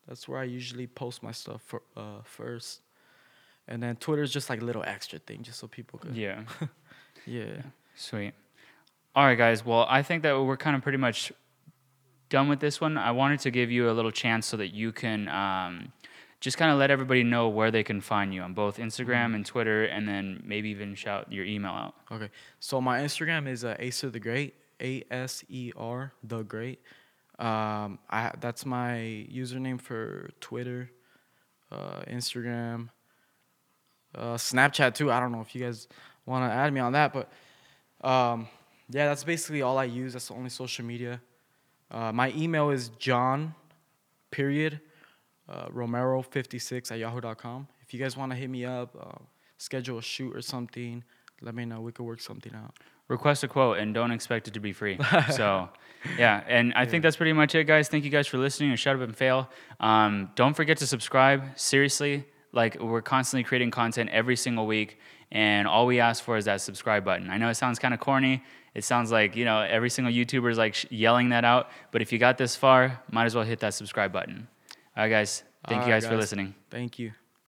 that's 0.07 0.27
where 0.27 0.39
I 0.39 0.43
usually 0.45 0.87
post 0.87 1.21
my 1.23 1.31
stuff 1.31 1.61
for 1.65 1.81
uh 1.97 2.21
first, 2.23 2.81
and 3.67 3.81
then 3.83 3.95
Twitter 3.97 4.21
is 4.23 4.31
just 4.31 4.49
like 4.49 4.61
a 4.61 4.65
little 4.65 4.83
extra 4.85 5.19
thing 5.19 5.43
just 5.43 5.59
so 5.59 5.67
people 5.67 5.99
could 5.99 6.15
Yeah. 6.15 6.43
yeah 7.25 7.61
Sweet. 7.95 8.33
All 9.15 9.25
right, 9.25 9.37
guys. 9.37 9.65
Well, 9.65 9.85
I 9.89 10.03
think 10.03 10.23
that 10.23 10.37
we're 10.41 10.57
kind 10.57 10.75
of 10.75 10.81
pretty 10.83 10.97
much 10.97 11.31
done 12.29 12.49
with 12.49 12.59
this 12.59 12.81
one. 12.81 12.97
I 12.97 13.11
wanted 13.11 13.39
to 13.41 13.51
give 13.51 13.71
you 13.71 13.89
a 13.89 13.93
little 13.93 14.11
chance 14.11 14.45
so 14.45 14.57
that 14.57 14.73
you 14.73 14.91
can 14.91 15.29
um, 15.29 15.93
just 16.39 16.57
kind 16.57 16.71
of 16.71 16.77
let 16.77 16.91
everybody 16.91 17.23
know 17.23 17.49
where 17.49 17.71
they 17.71 17.83
can 17.83 18.01
find 18.01 18.33
you 18.33 18.41
on 18.41 18.53
both 18.53 18.77
Instagram 18.77 19.35
and 19.35 19.45
Twitter, 19.45 19.85
and 19.85 20.07
then 20.07 20.43
maybe 20.45 20.69
even 20.69 20.95
shout 20.95 21.31
your 21.31 21.45
email 21.45 21.71
out. 21.71 21.95
Okay, 22.11 22.29
so 22.59 22.79
my 22.81 22.99
Instagram 22.99 23.47
is 23.47 23.63
uh, 23.63 23.75
Aser 23.79 24.09
the 24.09 24.19
Great, 24.19 24.55
A 24.81 25.03
S 25.09 25.43
E 25.49 25.71
R 25.75 26.13
the 26.23 26.43
Great. 26.43 26.79
Um, 27.39 27.99
I 28.09 28.31
that's 28.39 28.65
my 28.65 29.25
username 29.31 29.81
for 29.81 30.29
Twitter, 30.39 30.91
uh, 31.71 32.01
Instagram, 32.07 32.89
uh, 34.13 34.35
Snapchat 34.35 34.93
too. 34.93 35.11
I 35.11 35.19
don't 35.19 35.31
know 35.31 35.41
if 35.41 35.55
you 35.55 35.61
guys 35.61 35.87
want 36.25 36.49
to 36.49 36.53
add 36.53 36.71
me 36.71 36.79
on 36.79 36.93
that, 36.93 37.13
but 37.13 37.29
um, 38.07 38.47
yeah, 38.89 39.07
that's 39.07 39.23
basically 39.23 39.61
all 39.61 39.77
I 39.77 39.85
use. 39.85 40.13
That's 40.13 40.27
the 40.27 40.35
only 40.35 40.49
social 40.49 40.85
media. 40.85 41.21
Uh, 41.91 42.11
my 42.11 42.31
email 42.35 42.69
is 42.69 42.89
John, 42.99 43.55
period, 44.31 44.79
uh, 45.49 45.67
Romero 45.71 46.21
fifty 46.21 46.59
six 46.59 46.91
at 46.91 46.99
yahoo.com. 46.99 47.67
If 47.81 47.93
you 47.93 47.99
guys 47.99 48.17
want 48.17 48.31
to 48.31 48.35
hit 48.35 48.49
me 48.49 48.65
up, 48.65 48.95
uh, 48.99 49.23
schedule 49.57 49.97
a 49.97 50.01
shoot 50.01 50.35
or 50.35 50.41
something, 50.41 51.03
let 51.41 51.55
me 51.55 51.65
know. 51.65 51.81
We 51.81 51.91
could 51.91 52.05
work 52.05 52.21
something 52.21 52.53
out. 52.55 52.75
Request 53.07 53.43
a 53.43 53.47
quote 53.47 53.77
and 53.77 53.93
don't 53.93 54.11
expect 54.11 54.47
it 54.47 54.55
to 54.55 54.59
be 54.59 54.73
free. 54.73 54.97
so, 55.31 55.69
yeah. 56.17 56.43
And 56.47 56.73
I 56.75 56.85
think 56.85 57.03
that's 57.03 57.15
pretty 57.15 57.33
much 57.33 57.53
it, 57.53 57.65
guys. 57.65 57.87
Thank 57.87 58.03
you 58.03 58.09
guys 58.09 58.25
for 58.25 58.39
listening 58.39 58.71
to 58.71 58.77
Shut 58.77 58.95
Up 58.95 59.01
and 59.03 59.15
Fail. 59.15 59.47
Um, 59.79 60.31
don't 60.35 60.55
forget 60.55 60.77
to 60.77 60.87
subscribe. 60.87 61.43
Seriously, 61.55 62.25
like 62.51 62.81
we're 62.81 63.03
constantly 63.03 63.43
creating 63.43 63.69
content 63.69 64.09
every 64.09 64.35
single 64.35 64.65
week, 64.65 64.97
and 65.31 65.67
all 65.67 65.85
we 65.85 65.99
ask 65.99 66.23
for 66.23 66.37
is 66.37 66.45
that 66.45 66.61
subscribe 66.61 67.05
button. 67.05 67.29
I 67.29 67.37
know 67.37 67.49
it 67.49 67.55
sounds 67.55 67.77
kind 67.77 67.93
of 67.93 67.99
corny. 67.99 68.43
It 68.73 68.83
sounds 68.83 69.11
like 69.11 69.35
you 69.35 69.45
know 69.45 69.61
every 69.61 69.89
single 69.89 70.11
YouTuber 70.11 70.49
is 70.49 70.57
like 70.57 70.73
sh- 70.73 70.85
yelling 70.89 71.29
that 71.29 71.45
out. 71.45 71.69
But 71.91 72.01
if 72.01 72.11
you 72.11 72.17
got 72.17 72.37
this 72.39 72.55
far, 72.55 73.03
might 73.11 73.25
as 73.25 73.35
well 73.35 73.43
hit 73.43 73.59
that 73.59 73.73
subscribe 73.75 74.11
button. 74.11 74.47
All 74.95 75.03
right, 75.03 75.09
guys. 75.09 75.43
Thank 75.67 75.81
All 75.81 75.87
you 75.87 75.93
right, 75.93 76.01
guys 76.01 76.09
for 76.09 76.17
listening. 76.17 76.55
Thank 76.69 76.99
you. 76.99 77.11